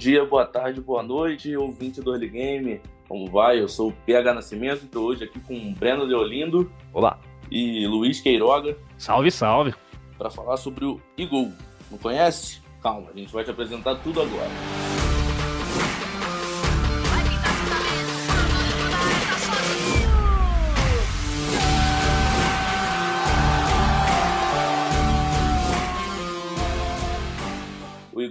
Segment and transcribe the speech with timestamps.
[0.00, 2.80] Dia, boa tarde, boa noite, ouvinte do Early Game.
[3.06, 3.60] Como vai?
[3.60, 7.18] Eu sou o PH Nascimento, estou hoje aqui com o Breno Leolindo Olá.
[7.50, 9.74] e Luiz Queiroga Salve, salve.
[10.16, 11.52] para falar sobre o Eagle.
[11.90, 12.62] Não conhece?
[12.82, 14.48] Calma, a gente vai te apresentar tudo agora.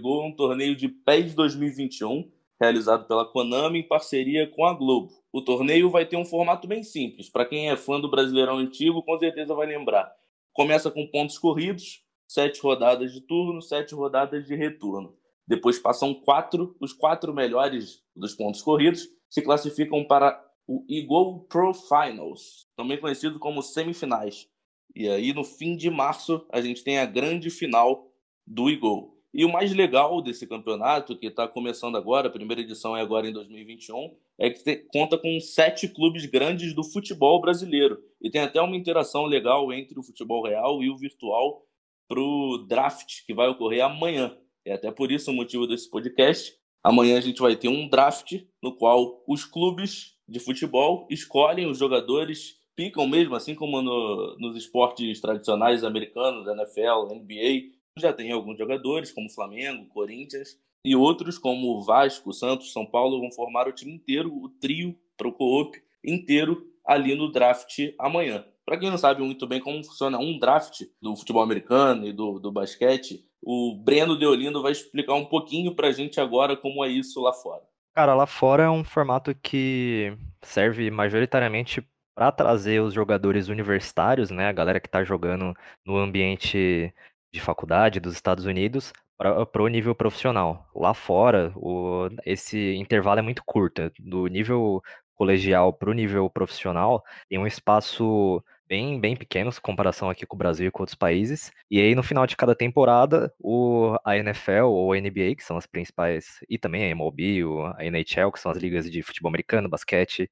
[0.08, 5.12] É um torneio de PES 2021, realizado pela Konami em parceria com a Globo.
[5.32, 7.30] O torneio vai ter um formato bem simples.
[7.30, 10.12] Para quem é fã do Brasileirão Antigo, com certeza vai lembrar.
[10.54, 15.16] Começa com pontos corridos, sete rodadas de turno, sete rodadas de retorno.
[15.48, 21.74] Depois passam quatro, os quatro melhores dos pontos corridos se classificam para o Eagle Pro
[21.74, 24.48] Finals, também conhecido como semifinais.
[24.96, 28.12] E aí, no fim de março, a gente tem a grande final
[28.46, 29.19] do Eagle.
[29.34, 33.28] E o mais legal desse campeonato, que está começando agora, a primeira edição é agora
[33.30, 38.00] em 2021, é que te- conta com sete clubes grandes do futebol brasileiro.
[38.22, 41.64] E tem até uma interação legal entre o futebol real e o virtual
[42.08, 44.36] para o draft, que vai ocorrer amanhã.
[44.66, 46.54] É até por isso o motivo desse podcast.
[46.84, 51.78] Amanhã a gente vai ter um draft no qual os clubes de futebol escolhem os
[51.78, 58.58] jogadores, picam mesmo, assim como no- nos esportes tradicionais americanos, NFL, NBA, já tem alguns
[58.58, 63.74] jogadores, como Flamengo, Corinthians, e outros, como o Vasco, Santos, São Paulo, vão formar o
[63.74, 68.46] time inteiro, o trio pro co-op inteiro ali no draft amanhã.
[68.66, 72.40] Para quem não sabe muito bem como funciona um draft do futebol americano e do,
[72.40, 77.22] do basquete, o Breno Deolindo vai explicar um pouquinho pra gente agora como é isso
[77.22, 77.64] lá fora.
[77.94, 81.86] Cara, lá fora é um formato que serve majoritariamente
[82.16, 84.48] para trazer os jogadores universitários, né?
[84.48, 85.54] A galera que tá jogando
[85.86, 86.94] no ambiente
[87.32, 90.66] de faculdade dos Estados Unidos para o nível profissional.
[90.76, 93.92] Lá fora, o- esse intervalo é muito curto.
[94.00, 94.82] Do nível
[95.16, 100.36] colegial para o nível profissional, tem um espaço bem, bem pequeno, em comparação aqui com
[100.36, 101.52] o Brasil e com outros países.
[101.70, 105.58] E aí, no final de cada temporada, o, a NFL ou a NBA, que são
[105.58, 107.42] as principais, e também a MLB,
[107.78, 110.30] a NHL, que são as ligas de futebol americano, basquete,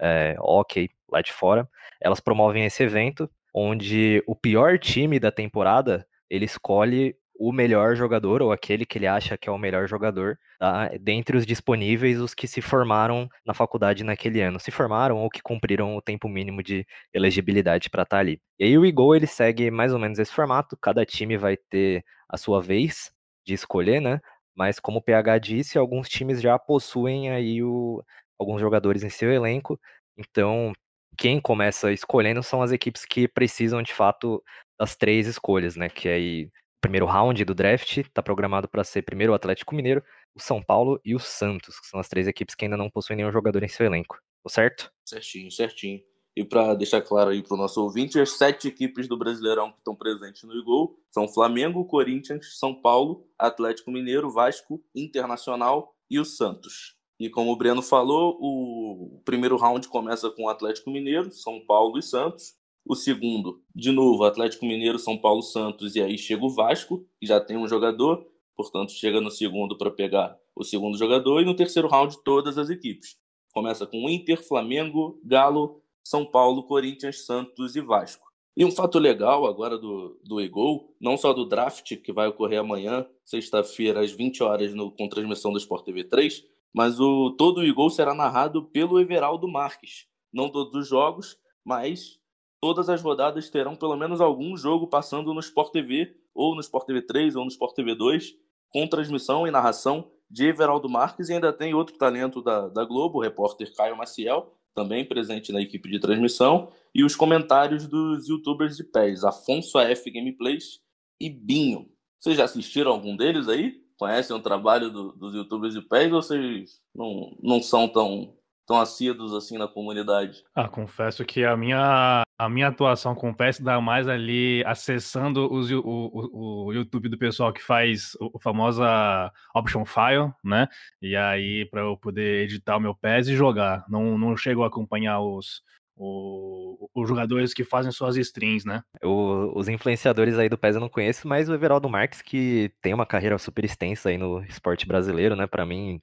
[0.00, 1.68] é, hockey, lá de fora,
[2.00, 8.42] elas promovem esse evento, onde o pior time da temporada, ele escolhe o melhor jogador,
[8.42, 10.90] ou aquele que ele acha que é o melhor jogador, tá?
[11.00, 14.60] dentre os disponíveis, os que se formaram na faculdade naquele ano.
[14.60, 18.38] Se formaram ou que cumpriram o tempo mínimo de elegibilidade para estar ali.
[18.58, 22.04] E aí o Eagle, ele segue mais ou menos esse formato, cada time vai ter
[22.28, 23.10] a sua vez
[23.46, 24.20] de escolher, né?
[24.54, 28.04] Mas como o PH disse, alguns times já possuem aí o,
[28.38, 29.80] alguns jogadores em seu elenco,
[30.14, 30.74] então
[31.16, 34.42] quem começa escolhendo são as equipes que precisam de fato
[34.80, 35.90] das três escolhas, né?
[35.90, 40.02] Que aí o primeiro round do draft está programado para ser primeiro o Atlético Mineiro,
[40.34, 43.18] o São Paulo e o Santos, que são as três equipes que ainda não possuem
[43.18, 44.18] nenhum jogador em seu elenco.
[44.42, 44.90] Tô certo?
[45.04, 46.00] Certinho, certinho.
[46.34, 49.78] E para deixar claro aí para o nosso ouvinte, as sete equipes do Brasileirão que
[49.78, 56.24] estão presentes no Igol são Flamengo, Corinthians, São Paulo, Atlético Mineiro, Vasco, Internacional e o
[56.24, 56.96] Santos.
[57.18, 62.02] E como o Breno falou, o primeiro round começa com Atlético Mineiro, São Paulo e
[62.02, 62.54] Santos.
[62.84, 67.26] O segundo, de novo, Atlético Mineiro, São Paulo, Santos, e aí chega o Vasco, que
[67.26, 68.26] já tem um jogador,
[68.56, 72.70] portanto chega no segundo para pegar o segundo jogador, e no terceiro round todas as
[72.70, 73.16] equipes.
[73.52, 78.30] Começa com Inter, Flamengo, Galo, São Paulo, Corinthians, Santos e Vasco.
[78.56, 82.60] E um fato legal agora do, do Egol, não só do draft, que vai ocorrer
[82.60, 87.58] amanhã, sexta-feira, às 20 horas, no, com transmissão do Sport TV 3, mas o, todo
[87.58, 90.06] o Egol será narrado pelo Everaldo Marques.
[90.32, 92.19] Não todos os jogos, mas
[92.60, 96.86] todas as rodadas terão pelo menos algum jogo passando no Sport TV, ou no Sport
[96.86, 98.34] TV 3, ou no Sport TV 2,
[98.70, 103.18] com transmissão e narração de Everaldo Marques e ainda tem outro talento da, da Globo,
[103.18, 108.76] o repórter Caio Maciel, também presente na equipe de transmissão, e os comentários dos youtubers
[108.76, 110.80] de pés, Afonso AF Gameplays
[111.20, 111.88] e Binho.
[112.20, 113.80] Vocês já assistiram algum deles aí?
[113.98, 118.34] Conhecem o trabalho do- dos youtubers de pés ou vocês não, não são tão,
[118.70, 120.44] tão assíduos assim na comunidade?
[120.54, 125.52] Ah, confesso que a minha, a minha atuação com o PES dá mais ali acessando
[125.52, 130.68] os, o, o, o YouTube do pessoal que faz o, o famosa option file, né?
[131.02, 133.84] E aí para eu poder editar o meu PES e jogar.
[133.88, 135.62] Não, não chego a acompanhar os,
[135.96, 138.82] o- os jogadores que fazem suas streams, né?
[139.02, 142.94] O- os influenciadores aí do PES eu não conheço, mas o Everaldo Marques, que tem
[142.94, 145.48] uma carreira super extensa aí no esporte brasileiro, né?
[145.48, 145.98] Pra mim,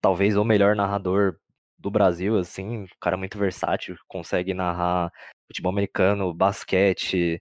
[0.00, 1.36] talvez o melhor narrador
[1.80, 5.10] do Brasil, assim, um cara muito versátil, consegue narrar
[5.48, 7.40] futebol americano, basquete,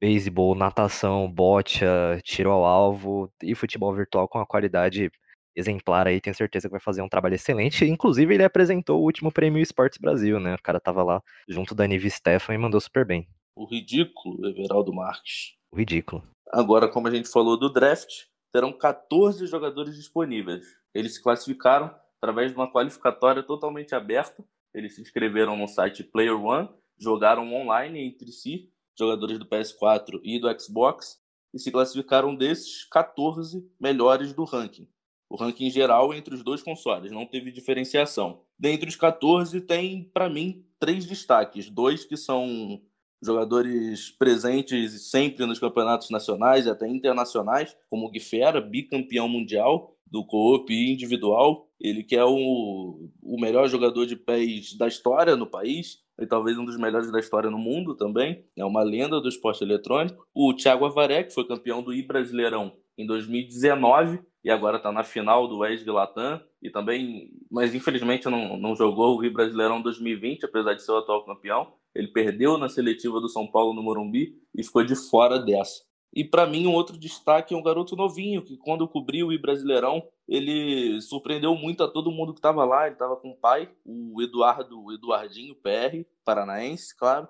[0.00, 5.10] beisebol, natação, bocha, tiro ao alvo e futebol virtual com a qualidade
[5.54, 7.84] exemplar aí, tenho certeza que vai fazer um trabalho excelente.
[7.84, 10.54] Inclusive, ele apresentou o último prêmio Esportes Brasil, né?
[10.54, 13.28] O cara tava lá junto da Nive Stefan e mandou super bem.
[13.54, 15.56] O ridículo Everaldo Marques.
[15.72, 16.22] O ridículo.
[16.52, 20.64] Agora, como a gente falou do draft, terão 14 jogadores disponíveis.
[20.94, 24.44] Eles se classificaram através de uma qualificatória totalmente aberta.
[24.74, 26.68] Eles se inscreveram no site Player One,
[26.98, 31.18] jogaram online entre si, jogadores do PS4 e do Xbox,
[31.52, 34.88] e se classificaram desses 14 melhores do ranking.
[35.28, 38.42] O ranking geral entre os dois consoles, não teve diferenciação.
[38.58, 41.70] Dentre os 14, tem, para mim, três destaques.
[41.70, 42.82] Dois que são
[43.22, 50.24] jogadores presentes sempre nos campeonatos nacionais e até internacionais, como o Guifera, bicampeão mundial do
[50.26, 51.69] co-op individual.
[51.80, 56.58] Ele que é o, o melhor jogador de pés da história no país, e talvez
[56.58, 58.44] um dos melhores da história no mundo também.
[58.56, 60.26] É uma lenda do esporte eletrônico.
[60.34, 65.48] O Thiago Avaré, que foi campeão do I-Brasileirão em 2019 e agora está na final
[65.48, 70.74] do West Latam e também, mas infelizmente não, não jogou o Rio Brasileirão 2020, apesar
[70.74, 71.72] de ser o atual campeão.
[71.94, 75.82] Ele perdeu na seletiva do São Paulo no Morumbi e ficou de fora dessa.
[76.12, 79.40] E para mim um outro destaque é um garoto novinho que quando eu cobri o
[79.40, 82.86] Brasileirão ele surpreendeu muito a todo mundo que estava lá.
[82.86, 87.28] Ele estava com o pai, o Eduardo, o Eduardinho PR, paranaense, claro.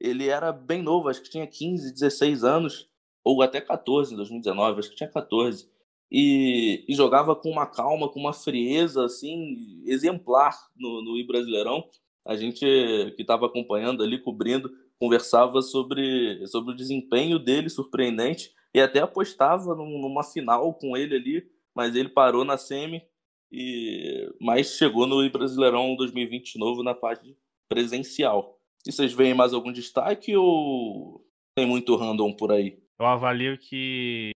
[0.00, 2.88] Ele era bem novo, acho que tinha 15, 16 anos
[3.22, 5.68] ou até 14 em 2019, acho que tinha 14
[6.10, 11.84] e, e, jogava com uma calma, com uma frieza assim exemplar no, no Brasileirão.
[12.26, 18.80] A gente que estava acompanhando ali, cobrindo, conversava sobre, sobre o desempenho dele surpreendente e
[18.80, 23.02] até apostava num, numa final com ele ali, mas ele parou na semi
[23.50, 27.36] e mas chegou no Brasileirão 2020 de novo na parte
[27.68, 28.60] presencial.
[28.86, 31.26] E vocês veem mais algum destaque ou
[31.56, 32.78] tem muito random por aí?
[32.98, 34.32] Eu avalio que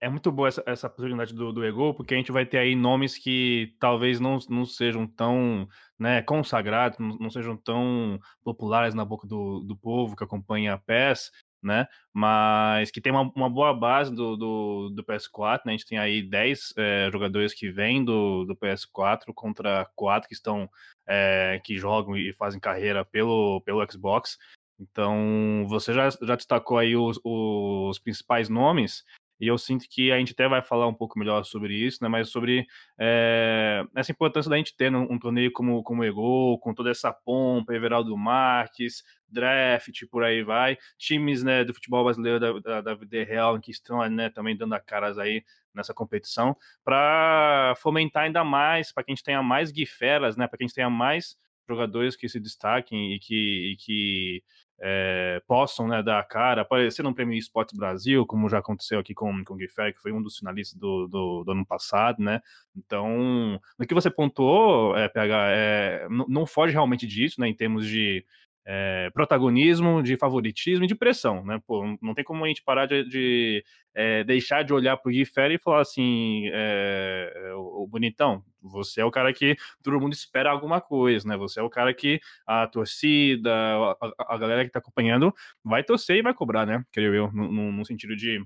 [0.00, 2.74] é muito boa essa, essa possibilidade do, do Ego, porque a gente vai ter aí
[2.74, 9.04] nomes que talvez não, não sejam tão né, consagrados, não, não sejam tão populares na
[9.04, 11.30] boca do, do povo que acompanha a PES,
[11.62, 11.86] né?
[12.12, 15.72] Mas que tem uma, uma boa base do, do, do, PS4, né?
[15.72, 20.34] A gente tem aí 10 é, jogadores que vêm do, do PS4 contra 4 que
[20.34, 20.70] estão
[21.06, 24.38] é, que jogam e fazem carreira pelo, pelo Xbox.
[24.78, 29.04] Então, você já, já destacou aí os, os principais nomes,
[29.40, 32.08] e eu sinto que a gente até vai falar um pouco melhor sobre isso, né?
[32.08, 32.66] Mas sobre
[32.98, 36.90] é, essa importância da gente ter um, um, torneio como, como o Ego, com toda
[36.90, 40.78] essa pompa, Everaldo Marques, draft, por aí vai.
[40.98, 44.74] Times né, do futebol brasileiro da, da, da vida real que estão né, também dando
[44.74, 45.44] a caras aí
[45.74, 50.48] nessa competição, para fomentar ainda mais, para que a gente tenha mais guiferas, né?
[50.48, 51.36] Para que a gente tenha mais
[51.68, 54.42] jogadores que se destaquem e que, e que
[54.78, 59.14] é, possam né, dar a cara, aparecer no Prêmio Esportes Brasil, como já aconteceu aqui
[59.14, 62.40] com, com o Guifé, que foi um dos finalistas do, do, do, ano passado, né?
[62.76, 67.86] Então, no que você pontuou, é, PH, é, não foge realmente disso, né, em termos
[67.86, 68.24] de
[68.68, 71.60] é, protagonismo, de favoritismo e de pressão, né?
[71.64, 75.24] Pô, não tem como a gente parar de, de é, deixar de olhar pro Gui
[75.24, 80.14] Ferry e falar assim, é, o, o, bonitão, você é o cara que todo mundo
[80.14, 81.36] espera alguma coisa, né?
[81.36, 85.32] Você é o cara que a torcida, a, a galera que tá acompanhando
[85.62, 86.84] vai torcer e vai cobrar, né?
[86.90, 88.44] Creio eu, no, no sentido de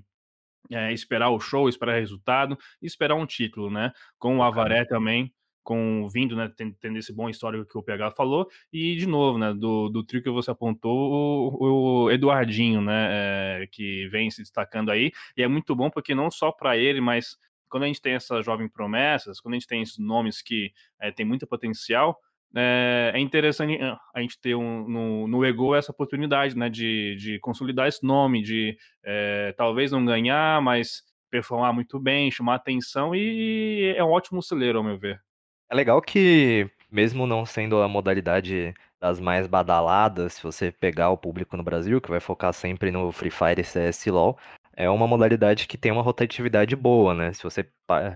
[0.69, 3.91] é, esperar o show, esperar resultado esperar um título, né?
[4.19, 8.47] Com o Avaré também, com vindo, né, tendo, esse bom histórico que o PH falou,
[8.71, 10.91] e de novo, né, do, do trio que você apontou,
[11.59, 16.15] o, o Eduardinho, né, é, que vem se destacando aí, e é muito bom porque
[16.15, 17.37] não só para ele, mas
[17.69, 21.11] quando a gente tem essas jovens promessas, quando a gente tem esses nomes que é,
[21.11, 22.19] tem muito potencial,
[22.53, 23.79] é, é, interessante
[24.13, 28.41] a gente ter um, no, no Ego essa oportunidade, né, de, de consolidar esse nome,
[28.41, 34.43] de é, talvez não ganhar, mas performar muito bem, chamar atenção e é um ótimo
[34.43, 35.21] celeiro, ao meu ver.
[35.71, 41.17] É legal que, mesmo não sendo a modalidade das mais badaladas, se você pegar o
[41.17, 44.37] público no Brasil, que vai focar sempre no Free Fire e CS LoL,
[44.75, 47.31] é uma modalidade que tem uma rotatividade boa, né?
[47.31, 47.65] Se você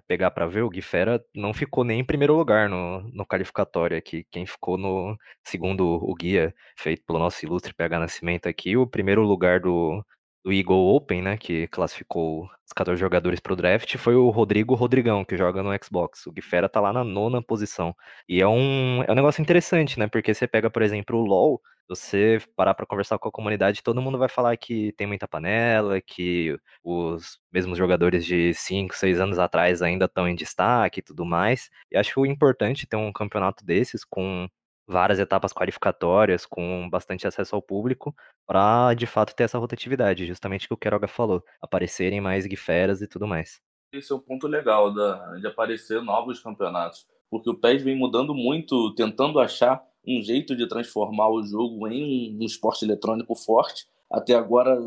[0.05, 4.25] pegar pra ver, o Guifera não ficou nem em primeiro lugar no, no qualificatório aqui.
[4.29, 9.21] Quem ficou no, segundo o guia feito pelo nosso ilustre PH Nascimento aqui, o primeiro
[9.23, 10.05] lugar do,
[10.45, 15.25] do Eagle Open, né, que classificou os 14 jogadores pro draft, foi o Rodrigo Rodrigão,
[15.25, 16.27] que joga no Xbox.
[16.27, 17.95] O Guifera tá lá na nona posição.
[18.29, 20.07] E é um, é um negócio interessante, né?
[20.07, 21.59] Porque você pega, por exemplo, o LoL,
[21.89, 25.99] você parar para conversar com a comunidade, todo mundo vai falar que tem muita panela,
[25.99, 31.25] que os mesmos jogadores de 5, 6 anos atrás ainda estão em destaque e tudo
[31.25, 31.69] mais.
[31.91, 34.47] E acho importante ter um campeonato desses com
[34.87, 38.15] várias etapas qualificatórias, com bastante acesso ao público,
[38.45, 43.01] para de fato ter essa rotatividade, justamente o que o Queiroga falou, aparecerem mais guiferas
[43.01, 43.61] e tudo mais.
[43.93, 48.33] Esse é um ponto legal da, de aparecer novos campeonatos, porque o PES vem mudando
[48.33, 53.87] muito, tentando achar um jeito de transformar o jogo em um esporte eletrônico forte.
[54.11, 54.77] Até agora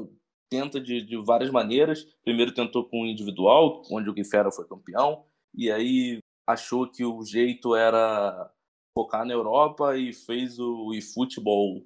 [0.49, 2.05] tenta de, de várias maneiras.
[2.23, 5.25] Primeiro tentou com o individual, onde o Guifera foi campeão,
[5.55, 8.51] e aí achou que o jeito era
[8.95, 11.85] focar na Europa e fez o eFootball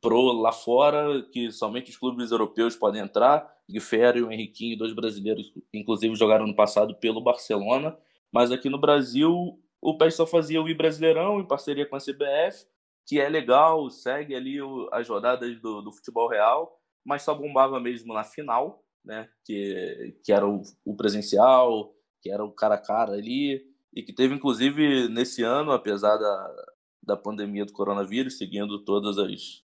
[0.00, 3.50] Pro lá fora, que somente os clubes europeus podem entrar.
[3.68, 7.96] Guifera e o Henriquinho, dois brasileiros, inclusive jogaram no passado pelo Barcelona.
[8.32, 12.00] Mas aqui no Brasil, o PES só fazia o I Brasileirão em parceria com a
[12.00, 12.66] CBF,
[13.06, 14.58] que é legal, segue ali
[14.92, 19.28] as rodadas do, do, futebol real, mas só bombava mesmo na final, né?
[19.44, 21.92] Que, que era o, o presencial,
[22.22, 26.66] que era o cara a cara ali, e que teve inclusive nesse ano, apesar da,
[27.02, 29.64] da pandemia do coronavírus, seguindo todas as,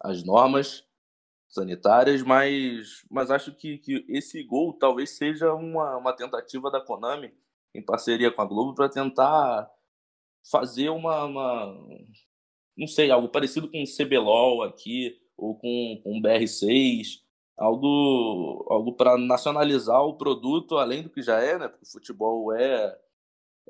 [0.00, 0.84] as normas
[1.48, 7.32] sanitárias, mas, mas acho que, que esse gol talvez seja uma, uma tentativa da Konami,
[7.74, 9.70] em parceria com a Globo, para tentar
[10.50, 11.88] fazer uma, uma,
[12.76, 17.20] não sei, algo parecido com o CBLOL aqui, ou com, com o BR6,
[17.56, 21.68] algo, algo para nacionalizar o produto, além do que já é, né?
[21.68, 22.98] Porque o futebol é,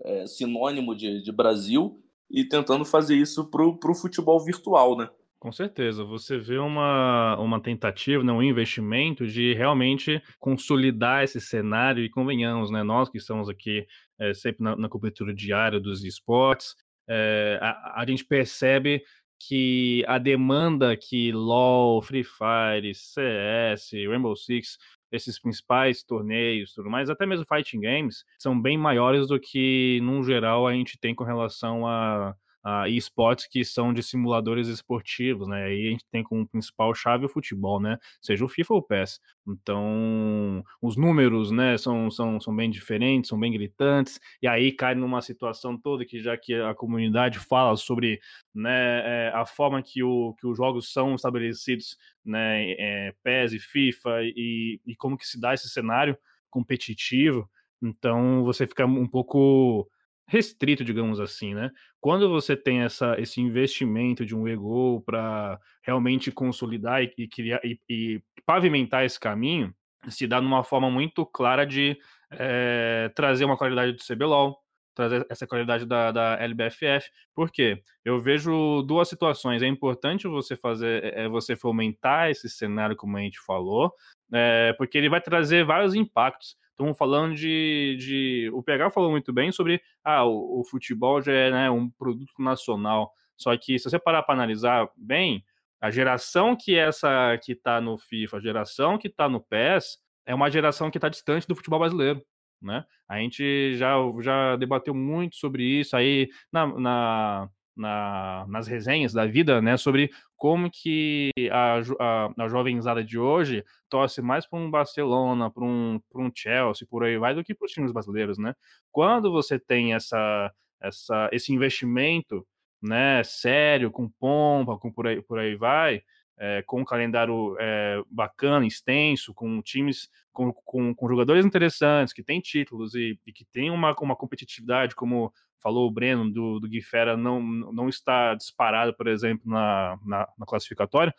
[0.04, 5.08] é sinônimo de, de Brasil, e tentando fazer isso para o futebol virtual, né?
[5.38, 12.02] Com certeza, você vê uma, uma tentativa, né, um investimento de realmente consolidar esse cenário
[12.02, 13.86] e convenhamos, né, nós que estamos aqui
[14.18, 16.74] é, sempre na, na, cobertura diária dos esportes,
[17.08, 19.04] é, a, a gente percebe
[19.38, 24.78] que a demanda que LoL, Free Fire, CS, Rainbow Six,
[25.10, 30.22] esses principais torneios, tudo mais, até mesmo fighting games, são bem maiores do que, num
[30.22, 32.34] geral, a gente tem com relação a
[32.66, 35.64] uh, esportes que são de simuladores esportivos, né?
[35.64, 37.96] Aí a gente tem como principal chave o futebol, né?
[38.20, 39.20] Seja o FIFA ou o PES.
[39.46, 44.96] Então, os números, né, são, são, são bem diferentes, são bem gritantes, e aí cai
[44.96, 48.18] numa situação toda que já que a comunidade fala sobre
[48.52, 53.58] né, é, a forma que, o, que os jogos são estabelecidos, né, é, PES e
[53.60, 56.18] FIFA, e, e como que se dá esse cenário
[56.50, 57.48] competitivo,
[57.80, 59.88] então você fica um pouco
[60.26, 61.70] restrito, digamos assim, né?
[62.00, 67.60] Quando você tem essa, esse investimento de um ego para realmente consolidar e, e criar
[67.64, 69.74] e, e, pavimentar esse caminho,
[70.08, 71.98] se dá numa forma muito clara de
[72.30, 74.58] é, trazer uma qualidade do CBLOL,
[74.94, 77.10] trazer essa qualidade da, da LBFF.
[77.34, 77.82] Por quê?
[78.04, 79.62] Eu vejo duas situações.
[79.62, 83.92] É importante você fazer, é, você fomentar esse cenário, como a gente falou,
[84.32, 86.56] é, porque ele vai trazer vários impactos.
[86.76, 88.50] Estamos falando de, de.
[88.52, 92.34] O PH falou muito bem sobre ah, o, o futebol já é né, um produto
[92.38, 93.10] nacional.
[93.34, 95.42] Só que se você parar para analisar bem,
[95.80, 100.34] a geração que essa que está no FIFA, a geração que está no PES, é
[100.34, 102.22] uma geração que está distante do futebol brasileiro.
[102.60, 102.84] Né?
[103.08, 109.26] A gente já, já debateu muito sobre isso aí na, na, na, nas resenhas da
[109.26, 114.70] vida, né, sobre como que a, a, a jovenzada de hoje torce mais para um
[114.70, 118.54] Barcelona, para um, um Chelsea, por aí vai, do que para os times brasileiros, né?
[118.90, 122.46] Quando você tem essa, essa, esse investimento,
[122.82, 126.02] né, sério, com pompa, com por aí, por aí vai,
[126.38, 132.22] é, com um calendário é, bacana, extenso, com times, com, com, com, jogadores interessantes, que
[132.22, 136.68] têm títulos e, e, que tem uma, uma competitividade, como falou o Breno, do, do
[136.68, 141.14] Guifera, não, não está disparado, por exemplo, na, na, na classificatória,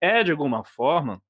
[0.00, 1.20] é de alguma forma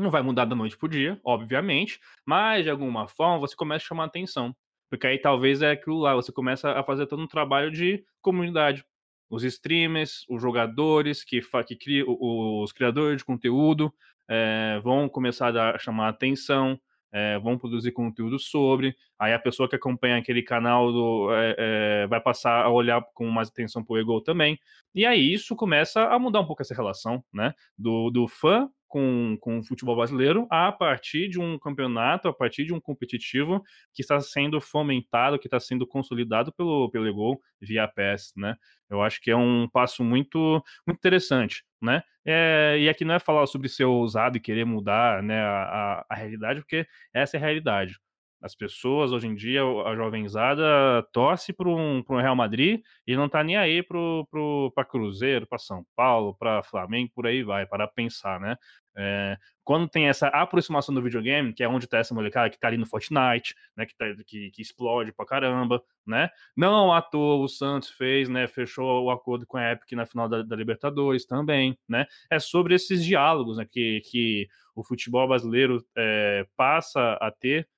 [0.00, 3.84] não vai mudar da noite para o dia, obviamente, mas de alguma forma você começa
[3.84, 4.56] a chamar atenção.
[4.88, 8.84] Porque aí talvez é aquilo lá, você começa a fazer todo um trabalho de comunidade
[9.30, 13.94] os streamers, os jogadores que, que criam, os criadores de conteúdo
[14.28, 16.78] é, vão começar a chamar a atenção,
[17.12, 22.20] é, vão produzir conteúdo sobre, aí a pessoa que acompanha aquele canal do, é, vai
[22.20, 24.58] passar a olhar com mais atenção para o Ego também,
[24.94, 29.38] e aí isso começa a mudar um pouco essa relação, né, do, do fã com,
[29.40, 33.62] com o futebol brasileiro a partir de um campeonato, a partir de um competitivo
[33.94, 38.56] que está sendo fomentado, que está sendo consolidado pelo, pelo Gol via PES, né?
[38.90, 42.02] Eu acho que é um passo muito, muito interessante, né?
[42.26, 46.14] É, e aqui não é falar sobre ser ousado e querer mudar né, a, a,
[46.14, 47.94] realidade, porque essa é a realidade.
[48.42, 50.64] As pessoas, hoje em dia, a jovenzada
[51.12, 53.98] torce para um, um Real Madrid e não tá nem aí para
[54.30, 58.56] pro, pro, Cruzeiro, para São Paulo, para Flamengo, por aí vai, para pensar, né?
[58.96, 62.68] É, quando tem essa aproximação do videogame, que é onde tá essa molecada que tá
[62.68, 63.86] ali no Fortnite, né?
[63.86, 66.28] Que, tá, que, que explode pra caramba, né?
[66.56, 68.48] Não à toa o Santos fez, né?
[68.48, 72.06] Fechou o acordo com a Epic na final da, da Libertadores também, né?
[72.30, 77.68] É sobre esses diálogos né, que, que o futebol brasileiro é, passa a ter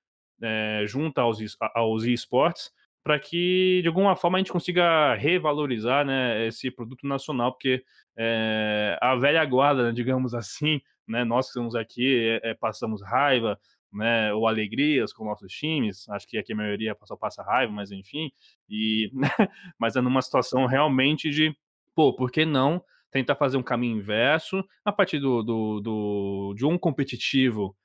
[0.40, 1.38] é, junto aos,
[1.74, 7.52] aos esportes para que de alguma forma a gente consiga revalorizar né, esse produto nacional,
[7.52, 7.84] porque
[8.16, 13.58] é, a velha guarda, né, digamos assim, né, nós que estamos aqui é, passamos raiva,
[13.92, 17.90] né, ou alegrias com nossos times, acho que aqui a maioria só passa raiva, mas
[17.90, 18.30] enfim,
[18.68, 19.10] e
[19.78, 21.54] mas é numa situação realmente de,
[21.94, 26.64] pô, por que não tentar fazer um caminho inverso a partir do, do, do de
[26.64, 27.76] um competitivo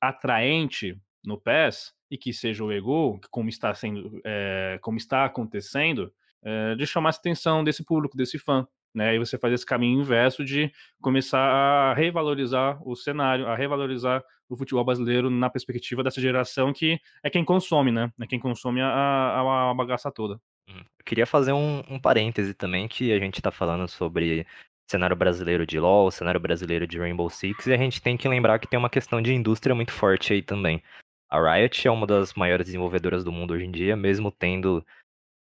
[0.00, 6.12] atraente no PES e que seja o ego, como está sendo, é, como está acontecendo,
[6.42, 8.66] é, de chamar a atenção desse público, desse fã.
[8.96, 9.14] Né?
[9.14, 10.72] E você faz esse caminho inverso de
[11.02, 16.98] começar a revalorizar o cenário, a revalorizar o futebol brasileiro na perspectiva dessa geração que
[17.22, 18.10] é quem consome, né?
[18.18, 20.40] É quem consome a, a, a bagaça toda.
[20.70, 20.78] Uhum.
[20.78, 24.46] Eu queria fazer um, um parêntese também, que a gente está falando sobre
[24.90, 28.58] cenário brasileiro de LoL, cenário brasileiro de Rainbow Six, e a gente tem que lembrar
[28.58, 30.82] que tem uma questão de indústria muito forte aí também.
[31.28, 34.82] A Riot é uma das maiores desenvolvedoras do mundo hoje em dia, mesmo tendo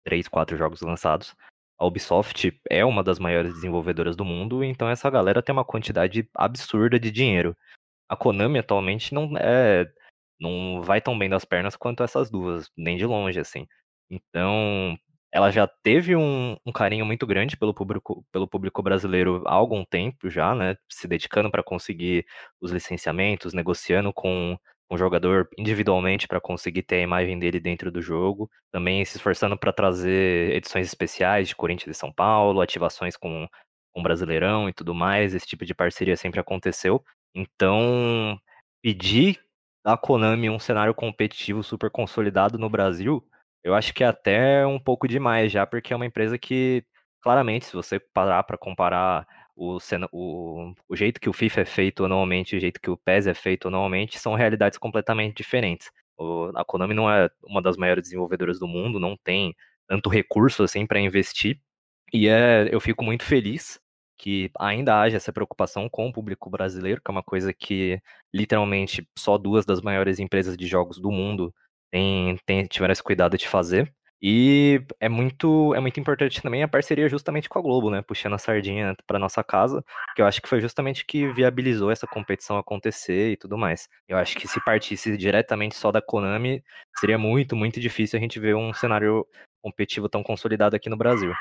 [0.04, 1.36] 3, 4 jogos lançados.
[1.78, 6.28] A Ubisoft é uma das maiores desenvolvedoras do mundo, então essa galera tem uma quantidade
[6.34, 7.56] absurda de dinheiro.
[8.08, 9.86] A Konami atualmente não é
[10.40, 13.66] não vai tão bem das pernas quanto essas duas, nem de longe assim.
[14.10, 14.98] Então,
[15.32, 19.84] ela já teve um, um, carinho muito grande pelo público, pelo público brasileiro há algum
[19.84, 20.76] tempo já, né?
[20.90, 22.24] Se dedicando para conseguir
[22.60, 24.58] os licenciamentos, negociando com
[24.90, 29.56] um jogador individualmente para conseguir ter a imagem dele dentro do jogo, também se esforçando
[29.56, 33.48] para trazer edições especiais de Corinthians e São Paulo, ativações com,
[33.92, 37.02] com Brasileirão e tudo mais, esse tipo de parceria sempre aconteceu.
[37.34, 38.38] Então,
[38.82, 39.40] pedir
[39.84, 43.26] da Konami um cenário competitivo super consolidado no Brasil,
[43.62, 46.84] eu acho que é até um pouco demais já, porque é uma empresa que,
[47.22, 49.78] claramente, se você parar para comparar o,
[50.12, 53.34] o, o jeito que o FIFA é feito anualmente o jeito que o PES é
[53.34, 55.90] feito anualmente são realidades completamente diferentes.
[56.16, 59.54] O, a Konami não é uma das maiores desenvolvedoras do mundo, não tem
[59.88, 61.60] tanto recurso assim para investir.
[62.12, 63.80] E é, eu fico muito feliz
[64.16, 68.00] que ainda haja essa preocupação com o público brasileiro, que é uma coisa que
[68.32, 71.52] literalmente só duas das maiores empresas de jogos do mundo
[71.90, 73.92] têm, têm, tiveram esse cuidado de fazer.
[74.26, 78.00] E é muito, é muito importante também a parceria justamente com a Globo, né?
[78.00, 79.84] Puxando a sardinha para nossa casa,
[80.16, 83.86] que eu acho que foi justamente que viabilizou essa competição acontecer e tudo mais.
[84.08, 86.64] Eu acho que se partisse diretamente só da Konami,
[86.98, 89.26] seria muito, muito difícil a gente ver um cenário
[89.62, 91.34] competitivo tão consolidado aqui no Brasil.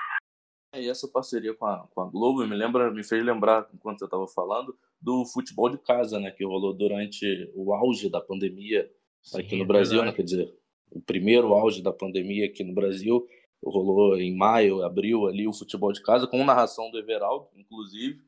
[0.74, 4.00] É, e essa parceria com a, com a Globo me lembra, me fez lembrar, enquanto
[4.00, 6.32] você estava falando, do futebol de casa, né?
[6.32, 8.92] Que rolou durante o auge da pandemia
[9.22, 10.12] Sim, aqui no Brasil, né?
[10.12, 10.63] Quer dizer,
[10.94, 13.28] o primeiro auge da pandemia aqui no Brasil.
[13.64, 18.20] Rolou em maio, abril ali o futebol de casa, com narração do Everaldo, inclusive.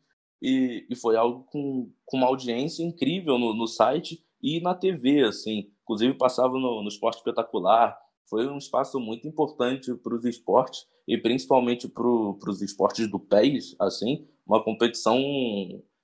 [0.42, 5.24] E, e foi algo com, com uma audiência incrível no, no site e na TV,
[5.24, 5.72] assim.
[5.84, 7.98] Inclusive passava no, no Esporte Espetacular.
[8.30, 13.76] Foi um espaço muito importante para os esportes e principalmente para os esportes do pés,
[13.80, 15.20] assim, uma competição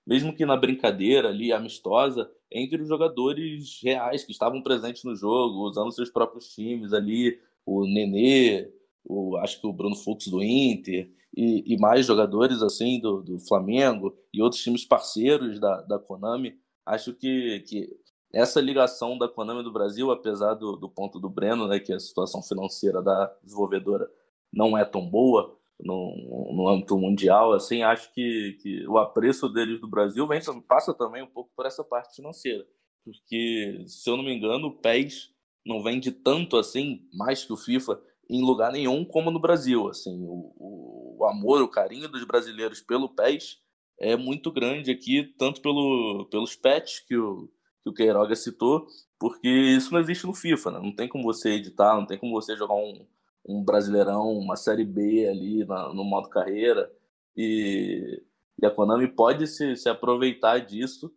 [0.05, 5.67] mesmo que na brincadeira ali, amistosa, entre os jogadores reais que estavam presentes no jogo,
[5.67, 8.69] usando seus próprios times ali, o Nenê,
[9.03, 13.39] o, acho que o Bruno Fux do Inter, e, e mais jogadores assim do, do,
[13.39, 16.59] Flamengo e outros times parceiros da, da Konami.
[16.85, 17.89] Acho que, que
[18.33, 21.99] essa ligação da Konami do Brasil, apesar do, do ponto do Breno, né, que a
[21.99, 24.09] situação financeira da desenvolvedora
[24.51, 29.79] não é tão boa, no, no âmbito mundial, assim, acho que, que o apreço deles
[29.79, 32.65] do Brasil vem, passa também um pouco por essa parte financeira.
[33.03, 35.31] Porque, se eu não me engano, o PES
[35.65, 39.87] não vende tanto assim, mais que o FIFA, em lugar nenhum como no Brasil.
[39.89, 43.59] Assim, o, o amor, o carinho dos brasileiros pelo PES
[43.99, 47.47] é muito grande aqui, tanto pelo, pelos pets que o,
[47.83, 48.87] que o Queiroga citou,
[49.19, 50.79] porque isso não existe no FIFA, né?
[50.79, 53.05] Não tem como você editar, não tem como você jogar um,
[53.45, 56.91] um Brasileirão, uma Série B ali na, no modo carreira.
[57.35, 58.23] E,
[58.61, 61.13] e, a Konami pode se, se aproveitar disso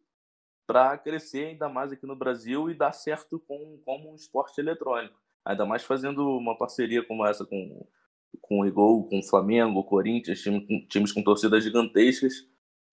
[0.66, 5.20] para crescer ainda mais aqui no Brasil e dar certo com, como um esporte eletrônico.
[5.44, 7.86] Ainda mais fazendo uma parceria como essa com,
[8.40, 12.48] com o Igol, com o Flamengo, o Corinthians, time, times com torcidas gigantescas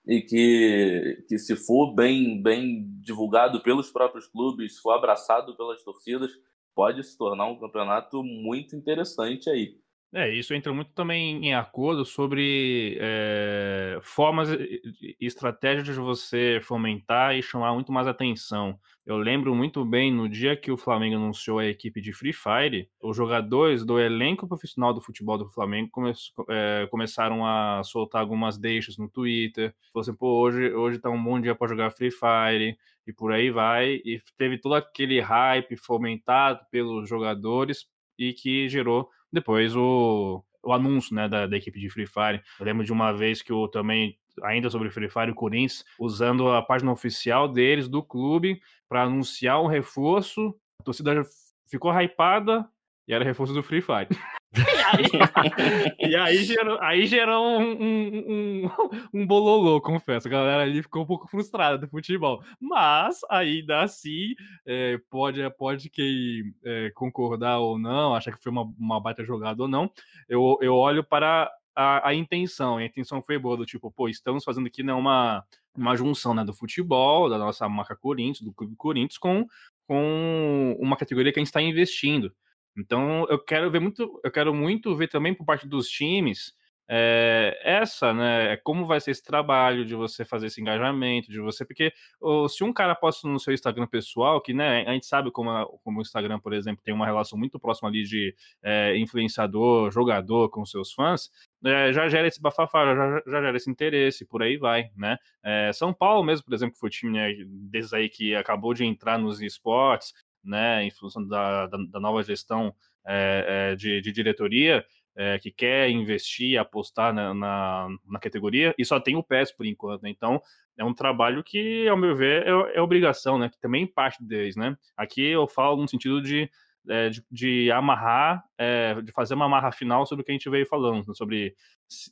[0.05, 5.83] e que, que se for bem, bem divulgado pelos próprios clubes, se for abraçado pelas
[5.83, 6.31] torcidas,
[6.75, 9.80] pode se tornar um campeonato muito interessante aí.
[10.13, 17.33] É, isso entra muito também em acordo sobre é, formas e estratégias de você fomentar
[17.33, 18.77] e chamar muito mais atenção.
[19.05, 22.89] Eu lembro muito bem no dia que o Flamengo anunciou a equipe de Free Fire,
[23.01, 26.11] os jogadores do elenco profissional do futebol do Flamengo come,
[26.49, 29.73] é, começaram a soltar algumas deixas no Twitter.
[29.93, 33.31] Falou assim, pô, hoje, hoje tá um bom dia para jogar Free Fire, e por
[33.31, 34.01] aí vai.
[34.03, 37.85] E teve todo aquele hype fomentado pelos jogadores
[38.19, 42.41] e que gerou depois o, o anúncio né, da, da, equipe de Free Fire.
[42.59, 46.49] Eu lembro de uma vez que eu também, ainda sobre Free Fire, o Corinthians, usando
[46.49, 50.55] a página oficial deles, do clube, para anunciar um reforço.
[50.79, 51.21] A torcida
[51.69, 52.67] ficou hypada
[53.07, 54.07] e era reforço do Free Fire.
[54.53, 55.05] e aí,
[56.11, 58.69] e aí gerou, aí gerou um, um, um,
[59.13, 60.27] um bololô, confesso.
[60.27, 62.43] A galera ali ficou um pouco frustrada do futebol.
[62.59, 64.35] Mas, ainda assim,
[64.65, 69.61] é, pode, pode que é, concordar ou não, achar que foi uma, uma baita jogada
[69.61, 69.89] ou não.
[70.27, 72.77] Eu, eu olho para a, a intenção.
[72.77, 76.43] A intenção foi boa, do tipo, pô, estamos fazendo aqui né, uma, uma junção né,
[76.43, 79.45] do futebol, da nossa marca Corinthians, do Clube Corinthians, com,
[79.87, 82.33] com uma categoria que a gente está investindo.
[82.77, 86.53] Então eu quero ver muito, eu quero muito ver também por parte dos times
[86.93, 88.57] é, essa, né?
[88.57, 92.65] Como vai ser esse trabalho de você fazer esse engajamento, de você, porque ou, se
[92.65, 95.99] um cara posta no seu Instagram pessoal, que né, a gente sabe como, a, como
[95.99, 100.65] o Instagram, por exemplo, tem uma relação muito próxima ali de é, influenciador, jogador com
[100.65, 101.31] seus fãs,
[101.63, 105.17] é, já gera esse bafafá, já, já, gera esse interesse, por aí vai, né?
[105.41, 107.33] É, São Paulo mesmo, por exemplo, que foi o time né,
[107.71, 112.23] desses aí que acabou de entrar nos esportes, né, em função da, da, da nova
[112.23, 112.73] gestão
[113.05, 118.99] é, de, de, diretoria, é, que quer investir, apostar na, na, na, categoria, e só
[118.99, 120.09] tem o PES por enquanto, né?
[120.09, 120.41] Então,
[120.77, 123.49] é um trabalho que, ao meu ver, é, é, obrigação, né?
[123.49, 124.75] Que também parte deles, né?
[124.95, 126.49] Aqui eu falo no sentido de,
[126.87, 130.49] é, de, de, amarrar, é, de fazer uma amarra final sobre o que a gente
[130.49, 131.13] veio falando, né?
[131.13, 131.55] sobre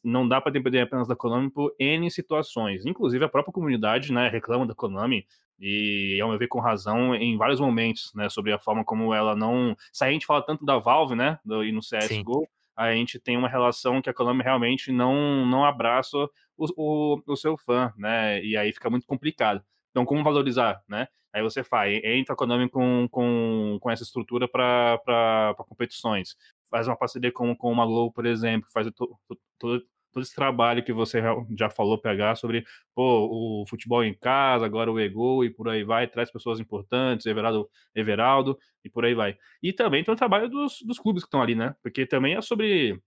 [0.04, 2.86] não dá para depender apenas da Konami por N situações.
[2.86, 5.26] Inclusive, a própria comunidade né, reclama da Konami
[5.60, 9.36] e, ao meu ver, com razão em vários momentos, né, sobre a forma como ela
[9.36, 9.76] não.
[9.92, 12.48] Se a gente fala tanto da Valve, né, do, e no CSGO, Sim.
[12.76, 16.18] a gente tem uma relação que a Konami realmente não, não abraça
[16.58, 19.62] o, o, o seu fã, né, e aí fica muito complicado.
[19.92, 21.08] Então, como valorizar, né?
[21.32, 26.36] Aí você faz, entra a Konami com, com, com essa estrutura para competições.
[26.70, 29.18] Faz uma parceria com, com uma Globo, por exemplo, faz todo,
[29.60, 29.84] todo
[30.18, 31.22] esse trabalho que você
[31.58, 35.84] já falou, PH, sobre pô, o futebol em casa, agora o Ego e por aí
[35.84, 39.38] vai, traz pessoas importantes, Everaldo, Everaldo e por aí vai.
[39.62, 41.76] E também tem o trabalho dos, dos clubes que estão ali, né?
[41.82, 43.00] Porque também é sobre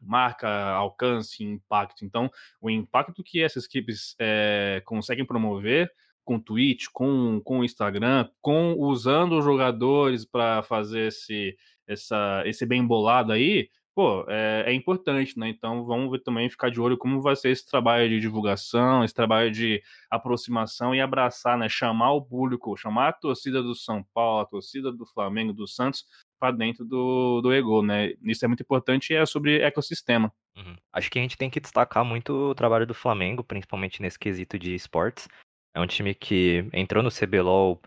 [0.00, 2.04] marca, alcance, impacto.
[2.04, 2.30] Então,
[2.60, 5.90] o impacto que essas equipes é, conseguem promover
[6.24, 12.84] com Twitch, com, com Instagram, com usando os jogadores para fazer esse, essa, esse bem
[12.84, 15.48] bolado aí, pô, é, é, importante, né?
[15.48, 19.50] Então vamos também ficar de olho como vai ser esse trabalho de divulgação, esse trabalho
[19.50, 21.68] de aproximação e abraçar, né?
[21.68, 26.04] Chamar o público, chamar a torcida do São Paulo, a torcida do Flamengo, do Santos
[26.40, 28.12] para dentro do, do Ego, né?
[28.22, 30.32] Isso é muito importante e é sobre ecossistema.
[30.56, 30.76] Uhum.
[30.92, 34.58] Acho que a gente tem que destacar muito o trabalho do Flamengo, principalmente nesse quesito
[34.58, 35.28] de esportes.
[35.74, 37.80] É um time que entrou no CBLOL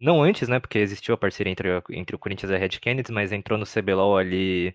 [0.00, 0.58] não antes, né?
[0.58, 3.64] Porque existiu a parceria entre, entre o Corinthians e a Red Kennedy, mas entrou no
[3.64, 4.74] CBLOL ali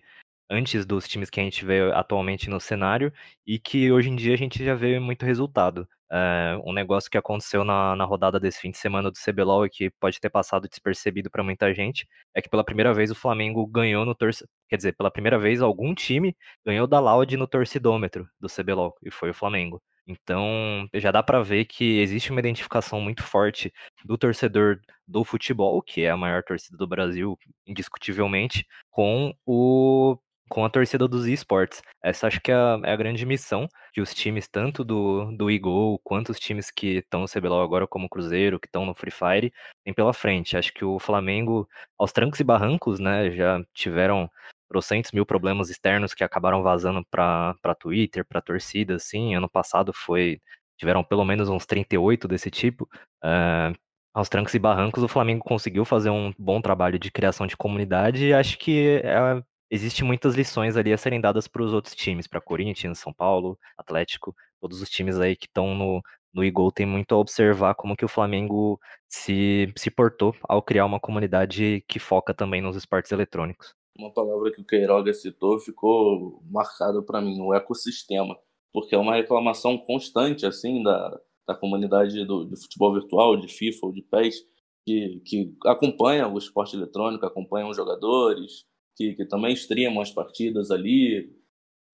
[0.50, 3.12] antes dos times que a gente vê atualmente no cenário
[3.46, 5.88] e que hoje em dia a gente já vê muito resultado.
[6.10, 9.70] É, um negócio que aconteceu na, na rodada desse fim de semana do CBLOL e
[9.70, 13.66] que pode ter passado despercebido para muita gente é que pela primeira vez o Flamengo
[13.66, 14.48] ganhou no torcedor.
[14.68, 16.34] Quer dizer, pela primeira vez algum time
[16.64, 19.82] ganhou da Loud no torcidômetro do CBLOL e foi o Flamengo.
[20.06, 23.70] Então, já dá para ver que existe uma identificação muito forte
[24.02, 30.64] do torcedor do futebol, que é a maior torcida do Brasil, indiscutivelmente, com o com
[30.64, 31.82] a torcida dos esportes.
[32.02, 35.50] Essa acho que é a, é a, grande missão que os times, tanto do, do
[35.50, 38.94] Eagle, quanto os times que estão no CBLOL agora, como o Cruzeiro, que estão no
[38.94, 39.52] Free Fire,
[39.84, 40.56] tem pela frente.
[40.56, 44.30] Acho que o Flamengo, aos trancos e barrancos, né, já tiveram
[44.68, 49.34] trocentos mil problemas externos que acabaram vazando para Twitter, para torcida, assim.
[49.34, 50.40] Ano passado foi
[50.78, 52.88] tiveram pelo menos uns 38 desse tipo.
[53.24, 53.76] Uh,
[54.14, 58.26] aos trancos e barrancos, o Flamengo conseguiu fazer um bom trabalho de criação de comunidade
[58.26, 62.26] e acho que é, existe muitas lições ali a serem dadas para os outros times,
[62.26, 66.02] para Corinthians, São Paulo, Atlético, todos os times aí que estão no,
[66.32, 70.86] no Igol tem muito a observar como que o Flamengo se, se portou ao criar
[70.86, 73.74] uma comunidade que foca também nos esportes eletrônicos.
[73.98, 78.38] Uma palavra que o Queiroga citou ficou marcada para mim, o ecossistema,
[78.72, 83.86] porque é uma reclamação constante assim da, da comunidade do, de futebol virtual, de FIFA
[83.86, 84.44] ou de PES,
[84.86, 88.64] que, que acompanha o esporte eletrônico, acompanham os jogadores,
[88.98, 91.32] que, que também streamam as partidas ali.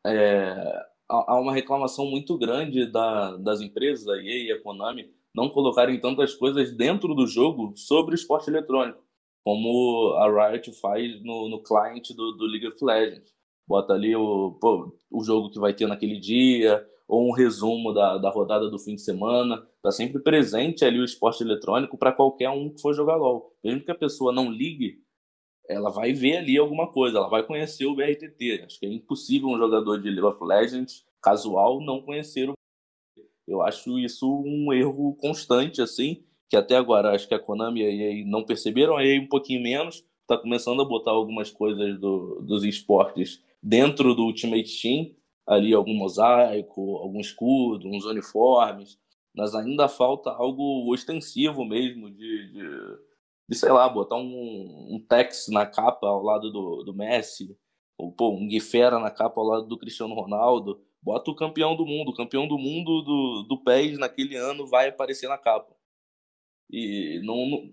[0.06, 5.50] É, há uma reclamação muito grande da, das empresas, a EA e a Konami, não
[5.50, 9.02] colocarem tantas coisas dentro do jogo sobre esporte eletrônico,
[9.44, 13.34] como a Riot faz no, no client do, do League of Legends.
[13.66, 18.16] Bota ali o, pô, o jogo que vai ter naquele dia, ou um resumo da,
[18.18, 19.66] da rodada do fim de semana.
[19.76, 23.54] Está sempre presente ali o esporte eletrônico para qualquer um que for jogar LOL.
[23.62, 25.03] Mesmo que a pessoa não ligue,
[25.68, 28.64] ela vai ver ali alguma coisa, ela vai conhecer o BRTT.
[28.64, 32.54] Acho que é impossível um jogador de League of Legends casual não conhecer o
[33.46, 37.84] eu acho isso um erro constante, assim, que até agora acho que a Konami e
[37.84, 41.98] a EA não perceberam, a EA um pouquinho menos, está começando a botar algumas coisas
[42.00, 45.14] do, dos esportes dentro do Ultimate Team,
[45.46, 48.98] ali algum mosaico, algum escudo, uns uniformes,
[49.36, 52.98] mas ainda falta algo ostensivo mesmo de, de,
[53.48, 57.56] de sei lá, botar um, um Tex na capa ao lado do, do Messi,
[57.98, 61.84] ou pô, um Guifera na capa ao lado do Cristiano Ronaldo, bota o campeão do
[61.84, 65.74] mundo, o campeão do mundo do, do PES naquele ano vai aparecer na capa.
[66.70, 67.70] E não, não,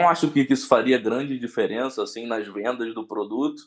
[0.00, 3.62] não acho que isso faria grande diferença assim nas vendas do produto,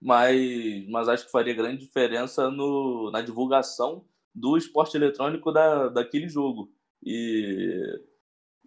[0.00, 6.28] mas, mas acho que faria grande diferença no, na divulgação do esporte eletrônico da, daquele
[6.28, 6.72] jogo.
[7.04, 7.82] E,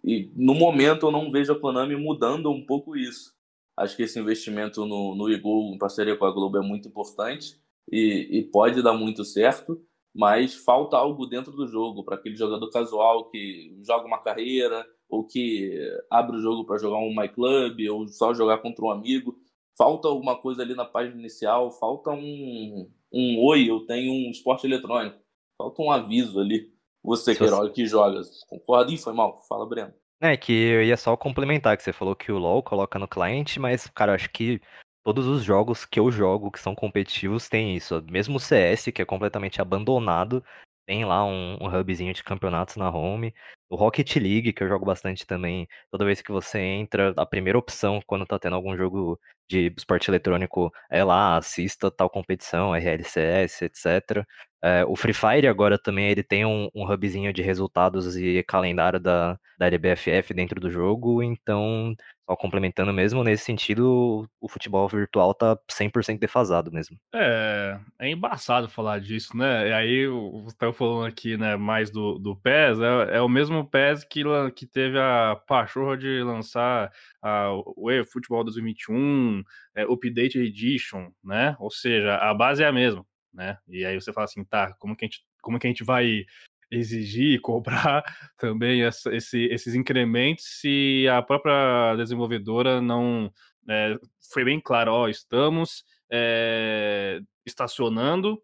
[0.08, 3.32] e no momento eu não vejo a Konami mudando um pouco isso.
[3.76, 7.60] Acho que esse investimento no, no Igor em parceria com a Globo é muito importante
[7.90, 9.80] e, e pode dar muito certo,
[10.14, 15.24] mas falta algo dentro do jogo para aquele jogador casual que joga uma carreira ou
[15.24, 15.78] que
[16.10, 19.38] abre o jogo para jogar um My Club ou só jogar contra um amigo
[19.78, 24.66] falta alguma coisa ali na página inicial, falta um, um oi, eu tenho um esporte
[24.66, 25.16] eletrônico,
[25.56, 26.72] falta um aviso ali.
[27.08, 28.92] Você, que Queiroga, que joga, concorda?
[28.92, 29.42] Ih, foi mal.
[29.48, 29.94] Fala, Breno.
[30.20, 33.58] É, que eu ia só complementar, que você falou que o LoL coloca no cliente,
[33.58, 34.60] mas, cara, acho que
[35.02, 38.04] todos os jogos que eu jogo que são competitivos têm isso.
[38.10, 40.44] Mesmo o CS, que é completamente abandonado,
[40.88, 43.34] tem lá um, um hubzinho de campeonatos na home.
[43.68, 47.58] O Rocket League, que eu jogo bastante também, toda vez que você entra, a primeira
[47.58, 53.62] opção quando tá tendo algum jogo de esporte eletrônico é lá, assista tal competição, RLCS,
[53.62, 54.26] etc.
[54.62, 58.98] É, o Free Fire agora também ele tem um, um hubzinho de resultados e calendário
[58.98, 61.94] da, da LBFF dentro do jogo, então,
[62.28, 66.98] só complementando mesmo, nesse sentido, o futebol virtual tá 100% defasado mesmo.
[67.14, 69.70] É, é embaçado falar disso, né?
[69.70, 73.66] E aí, você tá falando aqui, né, mais do, do PES, é, é o mesmo
[73.66, 74.22] PES que,
[74.54, 79.42] que teve a pachorra de lançar a, o eFootball 2021,
[79.74, 81.56] é, Update Edition, né?
[81.58, 83.56] Ou seja, a base é a mesma né?
[83.68, 86.24] E aí você fala assim, tá, como que a gente, como que a gente vai
[86.70, 88.02] exigir e cobrar
[88.38, 93.32] também essa, esse, esses incrementos se a própria desenvolvedora não
[93.68, 93.96] é,
[94.32, 98.42] foi bem claro, ó, estamos é, estacionando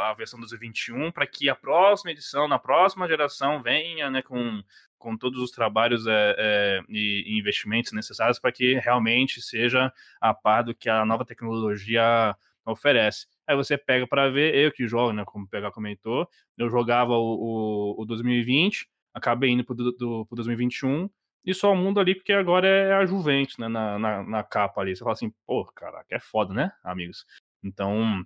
[0.00, 4.62] a versão 2021 para que a próxima edição, na próxima geração, venha né, com,
[4.96, 10.62] com todos os trabalhos é, é, e investimentos necessários para que realmente seja a par
[10.62, 13.26] do que a nova tecnologia oferece.
[13.46, 15.24] Aí você pega para ver, eu que jogo, né?
[15.24, 20.36] Como o PH comentou, eu jogava o, o, o 2020, acabei indo pro, do, pro
[20.36, 21.08] 2021,
[21.44, 23.68] e só mundo ali, porque agora é a Juventus, né?
[23.68, 24.96] Na, na, na capa ali.
[24.96, 27.26] Você fala assim, pô, caraca, é foda, né, amigos?
[27.62, 28.24] Então,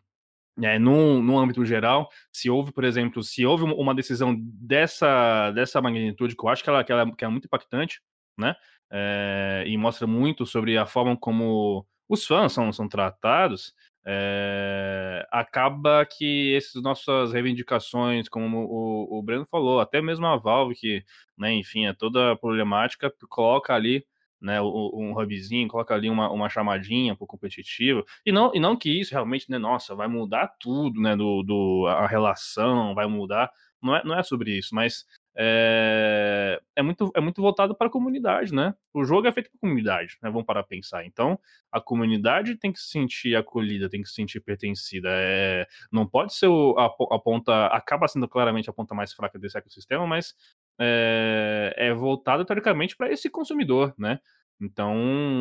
[0.63, 5.81] é, no, no âmbito geral, se houve, por exemplo, se houve uma decisão dessa, dessa
[5.81, 8.01] magnitude, que eu acho que ela, que ela que é muito impactante,
[8.37, 8.55] né?
[8.91, 13.75] É, e mostra muito sobre a forma como os fãs são, são tratados,
[14.07, 20.75] é, acaba que essas nossas reivindicações, como o, o Breno falou, até mesmo a Valve,
[20.75, 21.05] que,
[21.37, 24.05] né, enfim, é toda problemática, coloca ali
[24.41, 28.77] né, um hubzinho, coloca ali uma, uma chamadinha para o competitivo, e não, e não
[28.77, 33.51] que isso realmente, né, nossa, vai mudar tudo, né, do, do, a relação vai mudar,
[33.83, 35.05] não é, não é sobre isso, mas
[35.41, 38.75] é, é, muito, é muito voltado para a comunidade, né?
[38.93, 40.29] O jogo é feito para a comunidade, né?
[40.31, 41.05] Vamos parar a pensar.
[41.05, 41.39] Então,
[41.71, 45.09] a comunidade tem que se sentir acolhida, tem que se sentir pertencida.
[45.13, 49.39] É, não pode ser o, a, a, ponta, acaba sendo claramente a ponta mais fraca
[49.39, 50.35] desse ecossistema, mas
[50.77, 54.19] é, é voltado teoricamente para esse consumidor, né?
[54.61, 55.39] Então,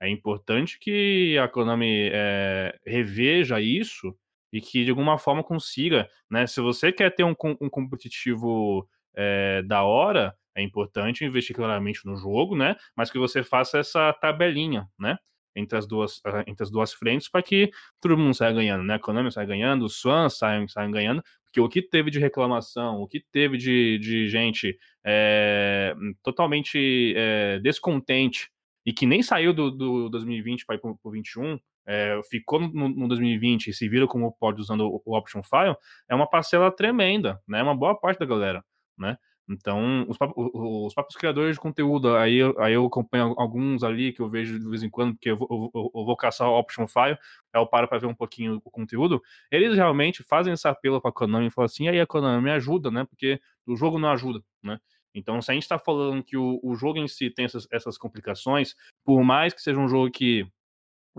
[0.00, 4.16] é importante que a Konami é, reveja isso
[4.52, 6.46] e que de alguma forma consiga, né?
[6.46, 12.16] Se você quer ter um, um competitivo é, da hora, é importante investir claramente no
[12.16, 12.76] jogo, né?
[12.96, 15.16] Mas que você faça essa tabelinha, né?
[15.56, 18.94] Entre as duas, ah, entre as duas frentes para que todo mundo saia ganhando, né?
[18.94, 23.00] A Konami saia ganhando, os fãs saiam, saiam ganhando, porque o que teve de reclamação,
[23.00, 28.50] o que teve de, de gente é, totalmente é, descontente
[28.86, 32.88] e que nem saiu do, do 2020 para ir para o 21, é, ficou no,
[32.88, 35.76] no, 2020 e se vira como pode usando o, o Option File,
[36.08, 37.62] é uma parcela tremenda, né?
[37.62, 38.64] Uma boa parte da galera,
[38.96, 39.18] né?
[39.48, 44.28] Então, os, os próprios criadores de conteúdo, aí, aí eu acompanho alguns ali que eu
[44.28, 47.18] vejo de vez em quando, porque eu vou, eu, eu vou caçar o Option File,
[47.52, 49.22] aí eu paro para ver um pouquinho o conteúdo.
[49.50, 52.50] Eles realmente fazem esse apelo para a Konami e falam assim: aí a Konami me
[52.52, 53.04] ajuda, né?
[53.04, 54.78] Porque o jogo não ajuda, né?
[55.14, 57.96] Então, se a gente está falando que o, o, jogo em si tem essas, essas,
[57.96, 60.46] complicações, por mais que seja um jogo que.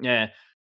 [0.03, 0.33] É,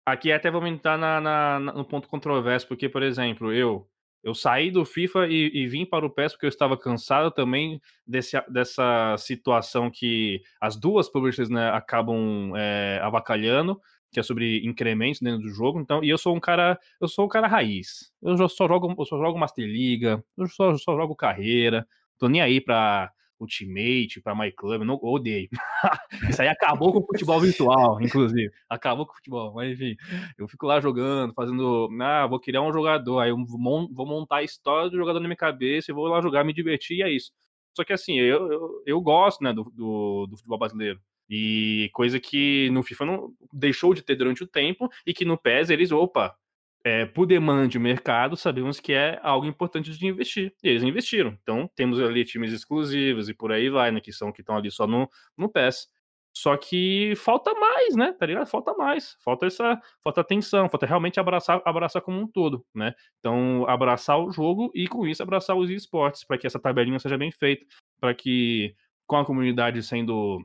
[0.07, 3.89] aqui até vou entrar na, na, no ponto controverso, porque, por exemplo, eu
[4.23, 7.81] eu saí do FIFA e, e, vim para o PES porque eu estava cansado também
[8.07, 15.21] desse, dessa situação que as duas publishers né, acabam é, avacalhando, que é sobre incrementos
[15.21, 15.81] dentro do jogo.
[15.81, 18.13] Então, e eu sou um cara, eu sou um cara raiz.
[18.21, 21.87] Eu só jogo, eu só jogo Master Liga, eu só, só jogo carreira.
[22.19, 25.49] Tô nem aí para Ultimate, para My Club, não odeio.
[26.29, 28.51] Isso aí acabou com o futebol virtual, inclusive.
[28.69, 29.97] Acabou com o futebol, mas enfim.
[30.37, 31.89] Eu fico lá jogando, fazendo.
[32.01, 35.37] Ah, vou criar um jogador, aí eu vou montar a história do jogador na minha
[35.37, 37.31] cabeça e vou lá jogar, me divertir e é isso.
[37.77, 41.01] Só que assim, eu, eu, eu gosto né, do, do, do futebol brasileiro.
[41.31, 45.37] E coisa que no FIFA não deixou de ter durante o tempo e que no
[45.37, 46.35] PES eles, opa,
[46.89, 50.55] é, por demanda de mercado, sabemos que é algo importante de investir.
[50.63, 51.37] E eles investiram.
[51.43, 54.01] Então, temos ali times exclusivos e por aí vai, né?
[54.01, 55.87] Que são que estão ali só no, no PES.
[56.35, 58.13] Só que falta mais, né?
[58.13, 58.47] Tá ligado?
[58.47, 59.19] Falta mais.
[59.23, 59.79] Falta essa.
[60.03, 62.95] Falta atenção, falta realmente abraçar, abraçar como um todo, né?
[63.19, 67.19] Então, abraçar o jogo e, com isso, abraçar os esportes, para que essa tabelinha seja
[67.19, 67.67] bem feita,
[68.01, 68.75] para que,
[69.07, 70.43] com a comunidade sendo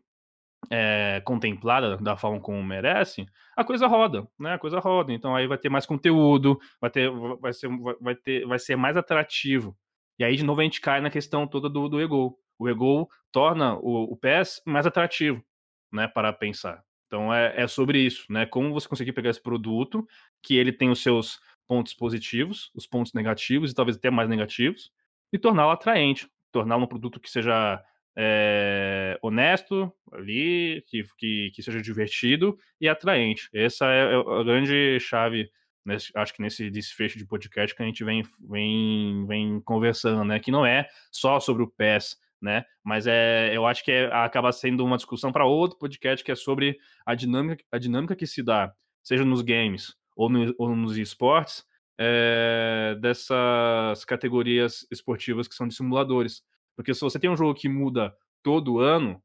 [0.69, 4.54] é, contemplada da forma como merece, a coisa roda, né?
[4.54, 5.13] A coisa roda.
[5.13, 8.97] Então aí vai ter mais conteúdo, vai ter, vai ser, vai ter, vai ser mais
[8.97, 9.76] atrativo.
[10.17, 12.38] E aí de novo a gente cai na questão toda do, do ego.
[12.58, 15.43] O ego torna o, o PES mais atrativo,
[15.91, 16.08] né?
[16.08, 16.84] Para pensar.
[17.08, 18.45] Então é, é sobre isso, né?
[18.45, 20.08] Como você conseguir pegar esse produto
[20.41, 24.91] que ele tem os seus pontos positivos, os pontos negativos e talvez até mais negativos,
[25.32, 27.84] e torná-lo atraente, torná-lo um produto que seja
[28.15, 33.49] é, honesto ali, que, que, que, seja divertido e atraente.
[33.54, 35.49] Essa é, é a grande chave,
[35.86, 40.39] nesse, acho que nesse desfecho de podcast que a gente vem, vem, vem conversando, né?
[40.39, 42.65] Que não é só sobre o PES, né?
[42.84, 46.36] Mas é, eu acho que é, acaba sendo uma discussão para outro podcast que é
[46.36, 48.71] sobre a dinâmica, a dinâmica que se dá,
[49.02, 51.65] seja nos games ou, no, ou nos esportes,
[51.97, 56.43] é, dessas categorias esportivas que são de simuladores.
[56.75, 59.21] Porque se você tem um jogo que muda todo ano,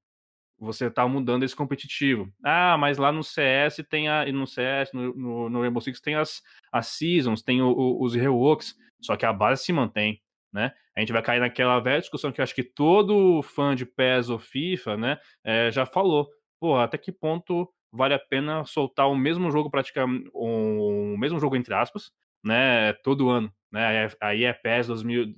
[0.58, 2.32] você está mudando esse competitivo.
[2.44, 4.30] Ah, mas lá no CS tem a.
[4.32, 8.14] No CS, no, no, no Rainbow Six tem as, as seasons, tem o, o, os
[8.14, 10.20] reworks, só que a base se mantém.
[10.52, 10.72] Né?
[10.96, 14.30] A gente vai cair naquela velha discussão que eu acho que todo fã de PES
[14.30, 16.28] ou FIFA né, é, já falou.
[16.58, 21.54] Pô, até que ponto vale a pena soltar o mesmo jogo praticamente, o mesmo jogo
[21.56, 22.10] entre aspas,
[22.44, 24.08] né, todo ano né?
[24.20, 25.34] Aí é PES 2000,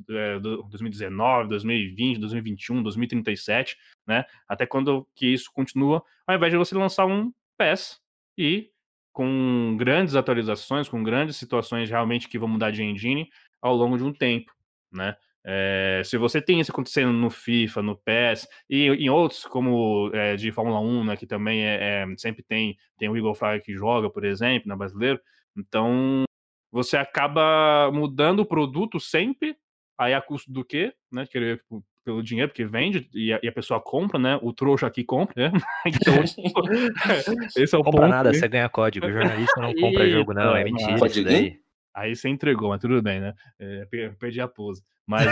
[0.70, 4.24] 2019, 2020, 2021, 2037, né?
[4.48, 8.00] Até quando que isso continua, ao invés de você lançar um PES
[8.38, 8.70] e
[9.12, 13.28] com grandes atualizações, com grandes situações realmente que vão mudar de engine
[13.60, 14.52] ao longo de um tempo,
[14.92, 15.16] né?
[15.42, 20.36] É, se você tem isso acontecendo no FIFA, no PES e em outros, como é,
[20.36, 23.74] de Fórmula 1, né, que também é, é, sempre tem, tem o Eagle Fly que
[23.74, 25.18] joga, por exemplo, na brasileiro,
[25.56, 26.24] então
[26.70, 29.56] você acaba mudando o produto sempre,
[29.98, 30.92] aí a custo do quê?
[31.10, 31.26] Né?
[31.26, 34.38] Querer tipo, pelo dinheiro, porque vende e a, e a, pessoa compra, né?
[34.42, 35.60] O trouxa aqui compra, né?
[35.86, 36.14] Então,
[37.56, 38.10] esse é o compra ponto.
[38.10, 39.06] nada, você ganha código.
[39.06, 41.06] O jornalista não compra jogo, não, é mentira.
[41.06, 41.60] Isso daí.
[41.92, 43.34] Aí você entregou, mas tudo bem, né?
[43.58, 43.86] É,
[44.18, 44.82] perdi a pose.
[45.06, 45.26] Mas,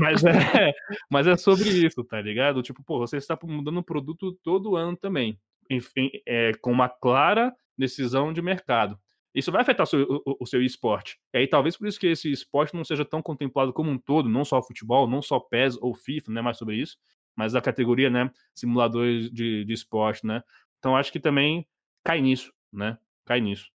[0.00, 0.72] mas, é,
[1.10, 2.62] mas é sobre isso, tá ligado?
[2.62, 5.38] Tipo, pô, você está mudando o produto todo ano também.
[5.70, 8.98] Enfim, é, com uma clara decisão de mercado.
[9.38, 11.16] Isso vai afetar o seu, o, o seu esporte.
[11.32, 14.28] E aí, talvez por isso que esse esporte não seja tão contemplado como um todo,
[14.28, 16.98] não só futebol, não só PES ou FIFA, não é mais sobre isso,
[17.36, 20.42] mas a categoria, né, simuladores de, de esporte, né?
[20.80, 21.64] Então, acho que também
[22.04, 22.98] cai nisso, né?
[23.24, 23.70] Cai nisso.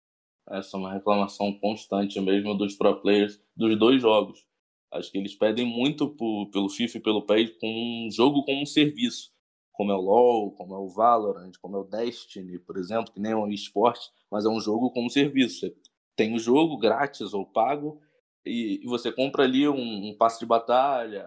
[0.48, 4.46] Essa é uma reclamação constante mesmo dos pro players dos dois jogos.
[4.92, 6.14] Acho que eles pedem muito
[6.52, 9.32] pelo FIFA e pelo PES com um jogo como um serviço
[9.78, 13.20] como é o LoL, como é o Valorant, como é o Destiny, por exemplo, que
[13.20, 15.60] nem é um esporte, mas é um jogo como serviço.
[15.60, 15.76] Você
[16.16, 18.00] tem o jogo grátis ou pago
[18.44, 21.24] e, você compra ali um, um passe de batalha,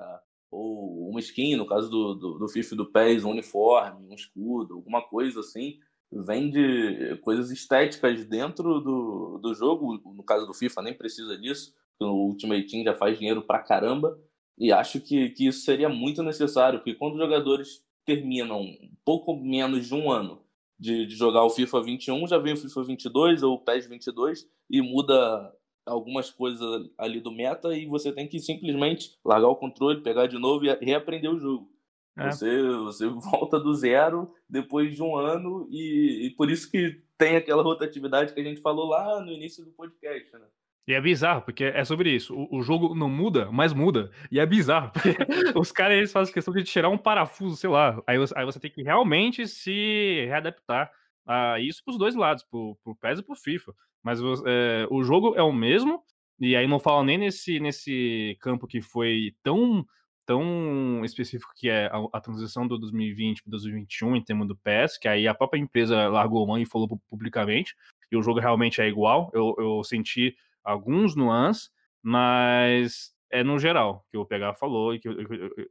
[0.51, 4.73] ou uma skin, no caso do, do, do FIFA do PES, um uniforme, um escudo,
[4.73, 5.79] alguma coisa assim,
[6.11, 9.97] vende coisas estéticas dentro do, do jogo.
[10.13, 14.19] No caso do FIFA, nem precisa disso, o Ultimate Team já faz dinheiro pra caramba.
[14.57, 18.65] E acho que, que isso seria muito necessário, porque quando os jogadores terminam
[19.05, 20.41] pouco menos de um ano
[20.79, 24.47] de, de jogar o FIFA 21, já vem o FIFA 22 ou o PES 22
[24.69, 25.53] e muda
[25.85, 30.39] algumas coisas ali do meta e você tem que simplesmente largar o controle, pegar de
[30.39, 31.71] novo e reaprender o jogo.
[32.17, 32.31] É.
[32.31, 37.35] Você, você volta do zero depois de um ano e, e, por isso que tem
[37.35, 40.47] aquela rotatividade que a gente falou lá no início do podcast, né?
[40.87, 42.35] E é bizarro, porque é sobre isso.
[42.35, 44.11] O, o jogo não muda, mas muda.
[44.31, 45.15] E é bizarro, porque
[45.55, 48.01] os caras eles fazem questão de tirar um parafuso, sei lá.
[48.07, 50.91] Aí você, aí você tem que realmente se readaptar
[51.25, 53.73] a isso pros dois lados, pro, pro PES e pro FIFA.
[54.03, 56.03] Mas é, o jogo é o mesmo,
[56.39, 59.85] e aí não falo nem nesse, nesse campo que foi tão
[60.25, 64.97] tão específico que é a, a transição do 2020 para 2021 em termos do PES,
[64.97, 67.75] que aí a própria empresa largou mão e falou publicamente,
[68.11, 69.29] e o jogo realmente é igual.
[69.33, 71.69] Eu, eu senti alguns nuances,
[72.03, 75.09] mas é no geral que o PH falou e que,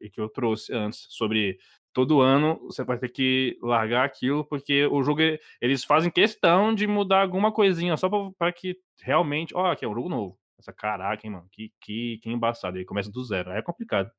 [0.01, 1.59] e que eu trouxe antes sobre
[1.93, 5.20] todo ano você vai ter que largar aquilo porque o jogo
[5.61, 9.95] eles fazem questão de mudar alguma coisinha só para que realmente, ó, aqui é um
[9.95, 10.38] jogo novo.
[10.59, 12.76] Essa caraca, hein, mano, que, que, que embaçado.
[12.76, 14.11] Aí começa do zero, aí é complicado.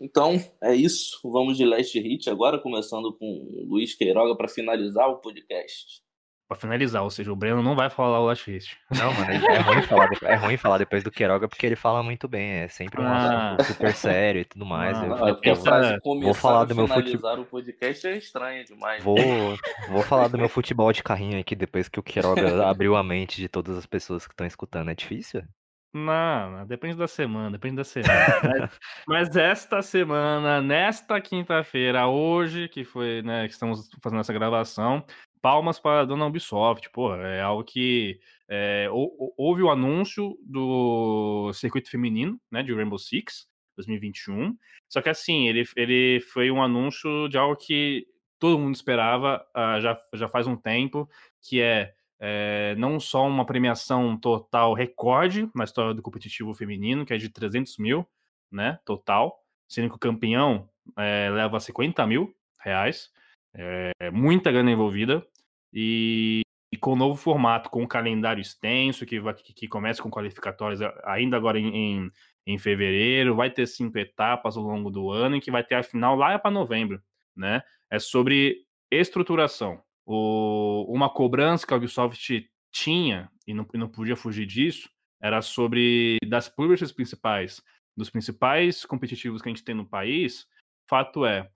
[0.00, 1.20] Então, é isso.
[1.24, 6.02] Vamos de Last Hit agora, começando com o Luiz Queiroga para finalizar o podcast
[6.48, 8.78] pra finalizar, ou seja, o Breno não vai falar o Last Hit.
[8.90, 12.26] Não, mano, é ruim, falar, é ruim falar depois do Queiroga porque ele fala muito
[12.26, 13.52] bem, é sempre um ah.
[13.52, 14.96] assunto super sério e tudo mais.
[14.96, 17.40] Não, eu, não, eu, frase vou falar do meu futebol.
[17.40, 19.04] o podcast é estranho demais.
[19.04, 19.18] Vou,
[19.90, 23.36] vou falar do meu futebol de carrinho aqui depois que o Queiroga abriu a mente
[23.36, 24.90] de todas as pessoas que estão escutando.
[24.90, 25.44] É difícil?
[25.92, 28.10] Não, depende da semana, depende da semana.
[29.06, 35.02] mas, mas, esta semana, nesta quinta-feira, hoje, que foi, né, que estamos fazendo essa gravação,
[35.40, 41.90] palmas para a dona Ubisoft, pô, é algo que é, houve o anúncio do circuito
[41.90, 44.56] feminino, né, de Rainbow Six 2021.
[44.88, 48.06] Só que assim, ele, ele foi um anúncio de algo que
[48.38, 51.08] todo mundo esperava uh, já, já faz um tempo,
[51.42, 57.12] que é, é, não só uma premiação total recorde na história do competitivo feminino, que
[57.12, 58.06] é de 300 mil,
[58.50, 63.10] né, total, sendo que o campeão é, leva 50 mil reais,
[63.54, 65.26] é, muita grana envolvida
[65.72, 66.42] e,
[66.72, 70.80] e, com o novo formato, com o calendário extenso, que, que, que começa com qualificatórias
[71.04, 72.10] ainda agora em, em,
[72.46, 75.82] em, fevereiro, vai ter cinco etapas ao longo do ano e que vai ter a
[75.82, 77.02] final lá para novembro,
[77.36, 77.62] né?
[77.90, 79.82] É sobre estruturação.
[80.06, 84.88] O, uma cobrança que a Ubisoft tinha, e não, e não podia fugir disso,
[85.20, 87.62] era sobre das publishers principais,
[87.96, 90.46] dos principais competitivos que a gente tem no país,
[90.88, 91.50] fato é,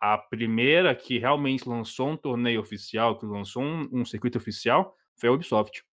[0.00, 5.28] a primeira que realmente lançou um torneio oficial, que lançou um, um, circuito oficial, foi
[5.28, 5.84] a Ubisoft.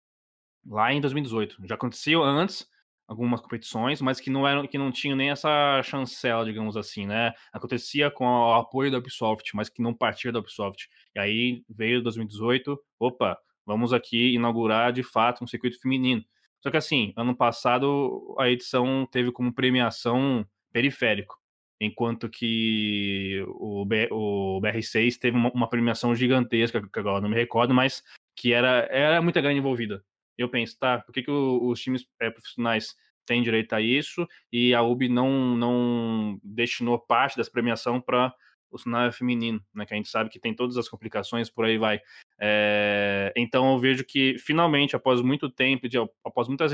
[0.66, 1.66] Lá em 2018.
[1.66, 2.66] Já aconteceu antes
[3.06, 7.32] algumas competições, mas que não eram que não tinham nem essa chancela, digamos assim, né?
[7.52, 10.88] Acontecia com o apoio da Ubisoft, mas que não partia da Ubisoft.
[11.14, 16.24] E aí veio 2018, opa, vamos aqui inaugurar de fato um circuito feminino.
[16.60, 21.43] Só que assim, ano passado a edição teve como premiação periférico
[21.80, 27.36] enquanto que o, B, o BR6 teve uma, uma, premiação gigantesca, que agora não me
[27.36, 28.02] recordo, mas
[28.36, 30.04] que era, era muita grana envolvida.
[30.36, 32.94] Eu penso, tá, por que, que os times é, profissionais
[33.26, 38.34] têm direito a isso e a UB não, não destinou parte dessa premiação para
[38.70, 41.78] o cenário feminino, né, que a gente sabe que tem todas as complicações, por aí
[41.78, 42.00] vai.
[42.40, 46.72] É, então eu vejo que finalmente, após muito tempo, de, após muitas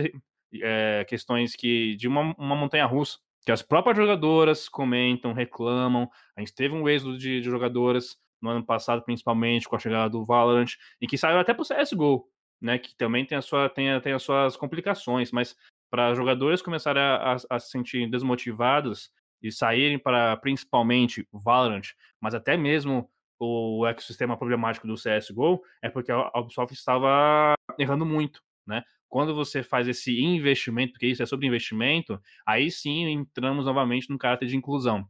[0.54, 3.18] é, questões que de uma, uma montanha russa
[3.50, 6.08] que as próprias jogadoras comentam, reclamam.
[6.36, 10.08] A gente teve um êxodo de, de jogadoras no ano passado, principalmente com a chegada
[10.08, 10.68] do Valorant,
[11.00, 12.28] e que saiu até para o CSGO,
[12.60, 12.78] né?
[12.78, 15.56] Que também tem, a sua, tem, tem as suas complicações, mas
[15.90, 19.10] para jogadores começarem a, a, a, se sentir desmotivados
[19.42, 21.88] e saírem para principalmente Valorant,
[22.20, 28.40] mas até mesmo o ecossistema problemático do CSGO, é porque a Ubisoft estava errando muito,
[28.64, 28.84] né?
[29.10, 34.16] Quando você faz esse investimento, porque isso é sobre investimento, aí sim entramos novamente no
[34.16, 35.06] caráter de inclusão.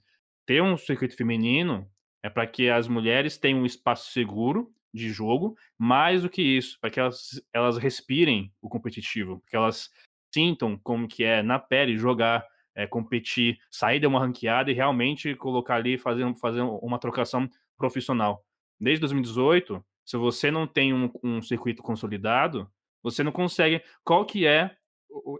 [0.46, 1.86] Ter um circuito feminino
[2.22, 6.78] é para que as mulheres tenham um espaço seguro de jogo, mais do que isso,
[6.80, 9.90] para que elas, elas respirem o competitivo, que elas
[10.34, 12.44] sintam como que é na pele jogar,
[12.74, 18.42] é, competir, sair de uma ranqueada e realmente colocar ali, fazer, fazer uma trocação profissional.
[18.80, 22.68] Desde 2018, se você não tem um, um circuito consolidado,
[23.02, 23.82] você não consegue.
[24.04, 24.76] Qual que é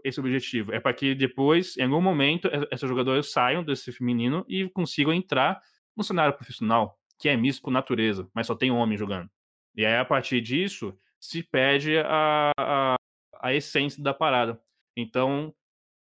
[0.03, 0.73] esse objetivo?
[0.73, 5.13] É para que depois, em algum momento, e- essas jogadoras saiam desse feminino e consigam
[5.13, 5.61] entrar
[5.95, 9.29] no cenário profissional, que é misto por natureza, mas só tem homem jogando.
[9.75, 12.95] E aí, a partir disso, se perde a, a,
[13.39, 14.59] a essência da parada.
[14.95, 15.53] Então,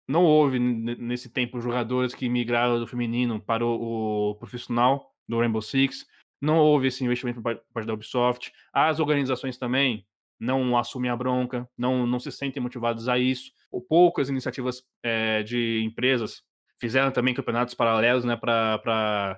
[0.07, 5.61] não houve nesse tempo jogadores que migraram do feminino para o, o profissional do Rainbow
[5.61, 6.07] Six.
[6.39, 8.53] Não houve esse investimento por parte da Ubisoft.
[8.71, 10.06] As organizações também
[10.39, 13.51] não assumem a bronca, não, não se sentem motivados a isso.
[13.71, 16.41] Ou poucas iniciativas eh, de empresas
[16.79, 19.37] fizeram também campeonatos paralelos né, para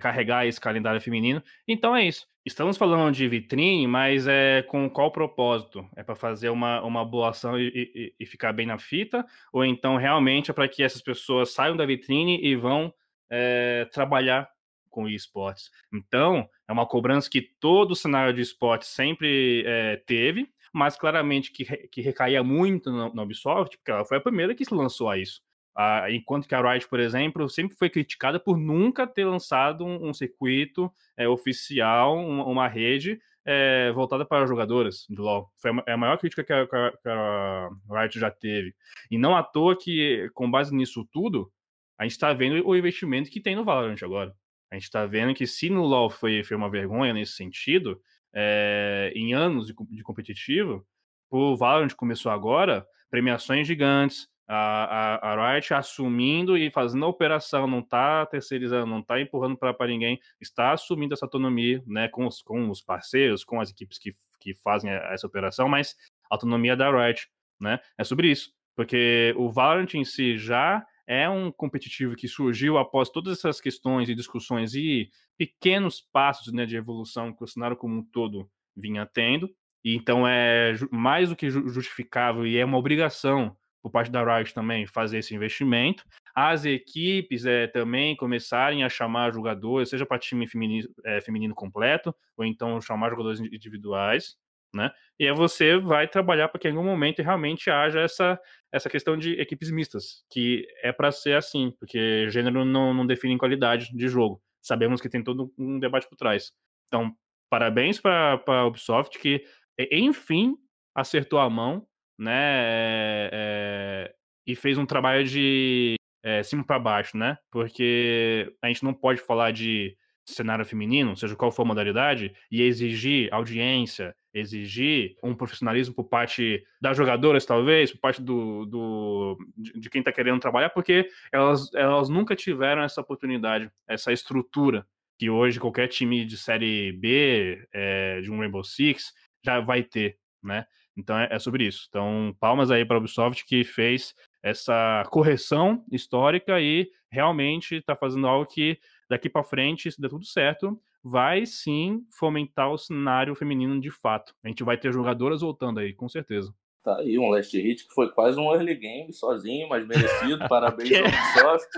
[0.00, 1.42] carregar esse calendário feminino.
[1.66, 2.26] Então é isso.
[2.44, 5.86] Estamos falando de vitrine, mas é com qual propósito?
[5.96, 9.24] É para fazer uma, uma boa ação e, e- e ficar bem na fita?
[9.52, 12.92] Ou então realmente é para que essas pessoas saiam da vitrine e vão
[13.30, 14.48] eh, trabalhar
[14.90, 15.70] com esportes?
[15.92, 21.50] Então, é uma cobrança que todo o cenário de esportes sempre eh, teve, mas claramente
[21.52, 25.18] que, que recaía muito na, Ubisoft, porque ela foi a primeira que se lançou a
[25.18, 25.40] isso.
[25.76, 30.08] Ah, enquanto que a Riot, por exemplo, sempre foi criticada por nunca ter lançado um,
[30.08, 35.48] um circuito eh, oficial, uma, uma rede eh, voltada para jogadoras de LoL.
[35.58, 38.74] Foi a, é a maior crítica que a- que a Riot já teve.
[39.10, 41.50] E não à toa que, com base nisso tudo,
[41.98, 44.34] a gente está vendo o investimento que tem no Valorant agora.
[44.70, 48.00] A gente está vendo que se no LoL foi, foi uma vergonha nesse sentido,
[48.32, 50.86] eh, em anos de, de competitivo,
[51.30, 57.68] o Valorant começou agora, premiações gigantes, a, a, a Riot assumindo e fazendo a operação,
[57.68, 62.42] não está terceirizando, não está empurrando para ninguém, está assumindo essa autonomia né, com, os,
[62.42, 65.94] com os parceiros, com as equipes que, que fazem essa operação, mas
[66.28, 67.28] autonomia da Riot.
[67.60, 67.78] Né?
[67.96, 73.10] É sobre isso, porque o Valorant em si já é um competitivo que surgiu após
[73.10, 77.96] todas essas questões e discussões e pequenos passos né, de evolução que o cenário como
[77.96, 79.50] um todo vinha tendo.
[79.84, 84.22] E então é mais do que ju- justificável e é uma obrigação por parte da
[84.22, 86.04] Riot também fazer esse investimento.
[86.32, 92.14] As equipes é, também começarem a chamar jogadores, seja para time feminino, é, feminino completo,
[92.36, 94.36] ou então chamar jogadores individuais,
[94.72, 94.90] né?
[95.18, 98.40] E aí você vai trabalhar para que em algum momento realmente haja essa,
[98.72, 103.36] essa questão de equipes mistas, que é para ser assim, porque gênero não, não define
[103.36, 104.42] qualidade de jogo.
[104.62, 106.52] Sabemos que tem todo um debate por trás.
[106.86, 107.14] Então,
[107.48, 109.44] parabéns para a Ubisoft, que
[109.90, 110.56] enfim
[110.94, 111.86] acertou a mão,
[112.18, 112.32] né?
[112.32, 114.14] é, é,
[114.46, 117.38] e fez um trabalho de é, cima para baixo, né?
[117.50, 119.96] Porque a gente não pode falar de
[120.34, 126.64] cenário feminino, seja qual for a modalidade, e exigir audiência, exigir um profissionalismo por parte
[126.80, 132.08] das jogadoras, talvez, por parte do, do de, quem está querendo trabalhar, porque elas, elas
[132.08, 134.86] nunca tiveram essa oportunidade, essa estrutura
[135.18, 139.12] que hoje qualquer time de série B, é, de um Rainbow Six,
[139.44, 140.64] já vai ter, né?
[140.96, 141.86] Então é, é sobre isso.
[141.88, 148.26] Então, palmas aí para a Ubisoft que fez essa correção histórica e realmente está fazendo
[148.26, 148.78] algo que
[149.10, 154.32] daqui para frente, se der tudo certo, vai sim fomentar o cenário feminino de fato.
[154.44, 156.54] A gente vai ter jogadoras voltando aí, com certeza.
[156.84, 160.38] Tá aí um Last Hit que foi quase um early game sozinho, mas merecido.
[160.48, 161.68] Parabéns ao Ubisoft.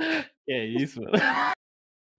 [0.47, 1.13] É isso, mano.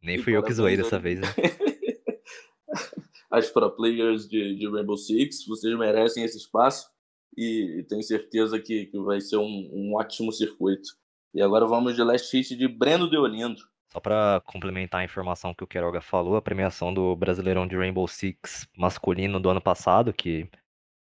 [0.02, 1.28] Nem fui eu que zoei dessa vez, né?
[3.30, 6.90] As pro players de, de Rainbow Six, vocês merecem esse espaço
[7.38, 10.90] e tenho certeza que, que vai ser um, um ótimo circuito.
[11.34, 13.62] E agora vamos de Last Hit de Breno Deolindo.
[13.94, 18.08] Só pra complementar a informação que o Queiroga falou, a premiação do Brasileirão de Rainbow
[18.08, 20.50] Six masculino do ano passado, que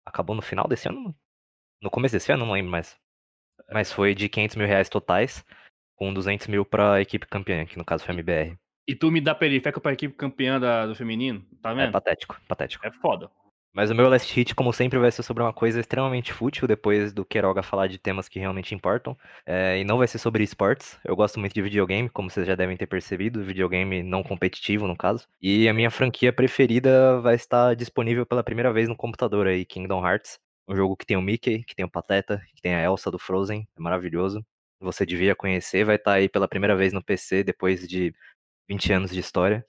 [0.04, 1.14] acabou no final desse ano,
[1.80, 2.98] no começo desse ano, não lembro mais.
[3.72, 5.44] Mas foi de 500 mil reais totais,
[5.94, 8.58] com 200 mil pra equipe campeã, que no caso foi a MBR.
[8.88, 11.92] E tu me dá periférico pra equipe campeã da- do feminino, tá É vendo?
[11.92, 12.84] patético, patético.
[12.84, 13.30] É foda.
[13.72, 17.12] Mas o meu last hit, como sempre, vai ser sobre uma coisa extremamente fútil, depois
[17.12, 19.16] do Queiroga falar de temas que realmente importam.
[19.46, 20.98] É, e não vai ser sobre esportes.
[21.04, 24.96] Eu gosto muito de videogame, como vocês já devem ter percebido, videogame não competitivo, no
[24.96, 25.26] caso.
[25.40, 30.04] E a minha franquia preferida vai estar disponível pela primeira vez no computador aí, Kingdom
[30.04, 30.38] Hearts.
[30.68, 33.18] Um jogo que tem o Mickey, que tem o Pateta, que tem a Elsa do
[33.18, 34.44] Frozen, é maravilhoso.
[34.80, 38.12] Você devia conhecer, vai estar aí pela primeira vez no PC depois de
[38.68, 39.64] 20 anos de história.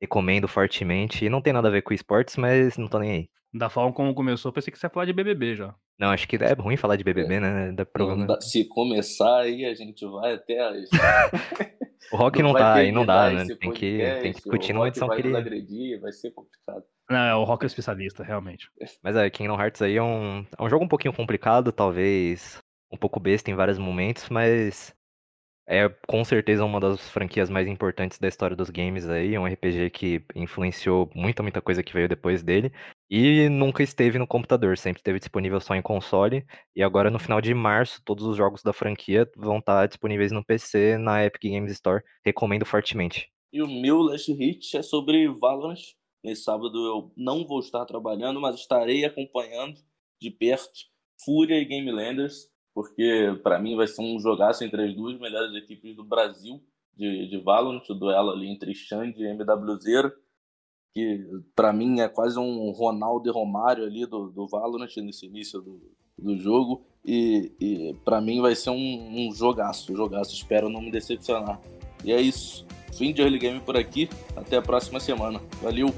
[0.00, 1.24] Recomendo fortemente.
[1.24, 3.28] E não tem nada a ver com esportes, mas não tô nem aí.
[3.52, 5.74] Da forma como começou, pensei que você ia falar de BBB já.
[5.98, 7.72] Não, acho que é ruim falar de BBB, né?
[7.72, 8.26] Dá Não problema.
[8.26, 10.90] dá- se começar aí, a gente vai até as.
[12.12, 13.46] O Rock não vai tá aí, não dá, né?
[13.58, 15.36] Tem que, tem que discutir numa edição vai que ele.
[15.36, 16.84] agredir, vai ser complicado.
[17.10, 18.68] Não, é o Rock é especialista, realmente.
[19.02, 22.58] Mas é, Kingdom Hearts aí é um, é um jogo um pouquinho complicado, talvez
[22.92, 24.94] um pouco besta em vários momentos, mas
[25.66, 29.46] é com certeza uma das franquias mais importantes da história dos games aí, é um
[29.46, 32.72] RPG que influenciou muita, muita coisa que veio depois dele,
[33.10, 37.40] e nunca esteve no computador, sempre esteve disponível só em console, e agora no final
[37.40, 41.72] de março todos os jogos da franquia vão estar disponíveis no PC na Epic Games
[41.72, 43.28] Store, recomendo fortemente.
[43.52, 45.80] E o meu last hit é sobre Valorant.
[46.22, 49.78] Nesse sábado eu não vou estar trabalhando, mas estarei acompanhando
[50.20, 50.72] de perto
[51.24, 55.54] Fúria e Game Landers, porque para mim vai ser um jogaço entre as duas melhores
[55.54, 56.62] equipes do Brasil
[56.94, 60.12] de, de Valorant, o duelo ali entre Xande e MWZ,
[60.92, 65.62] que para mim é quase um Ronaldo e Romário ali do, do Valorant nesse início
[65.62, 65.80] do,
[66.18, 66.84] do jogo.
[67.02, 70.34] E, e para mim vai ser um, um jogaço, jogaço.
[70.34, 71.58] Espero não me decepcionar.
[72.04, 72.66] E é isso.
[72.92, 74.06] Fim de early game por aqui.
[74.36, 75.40] Até a próxima semana.
[75.62, 75.94] Valeu!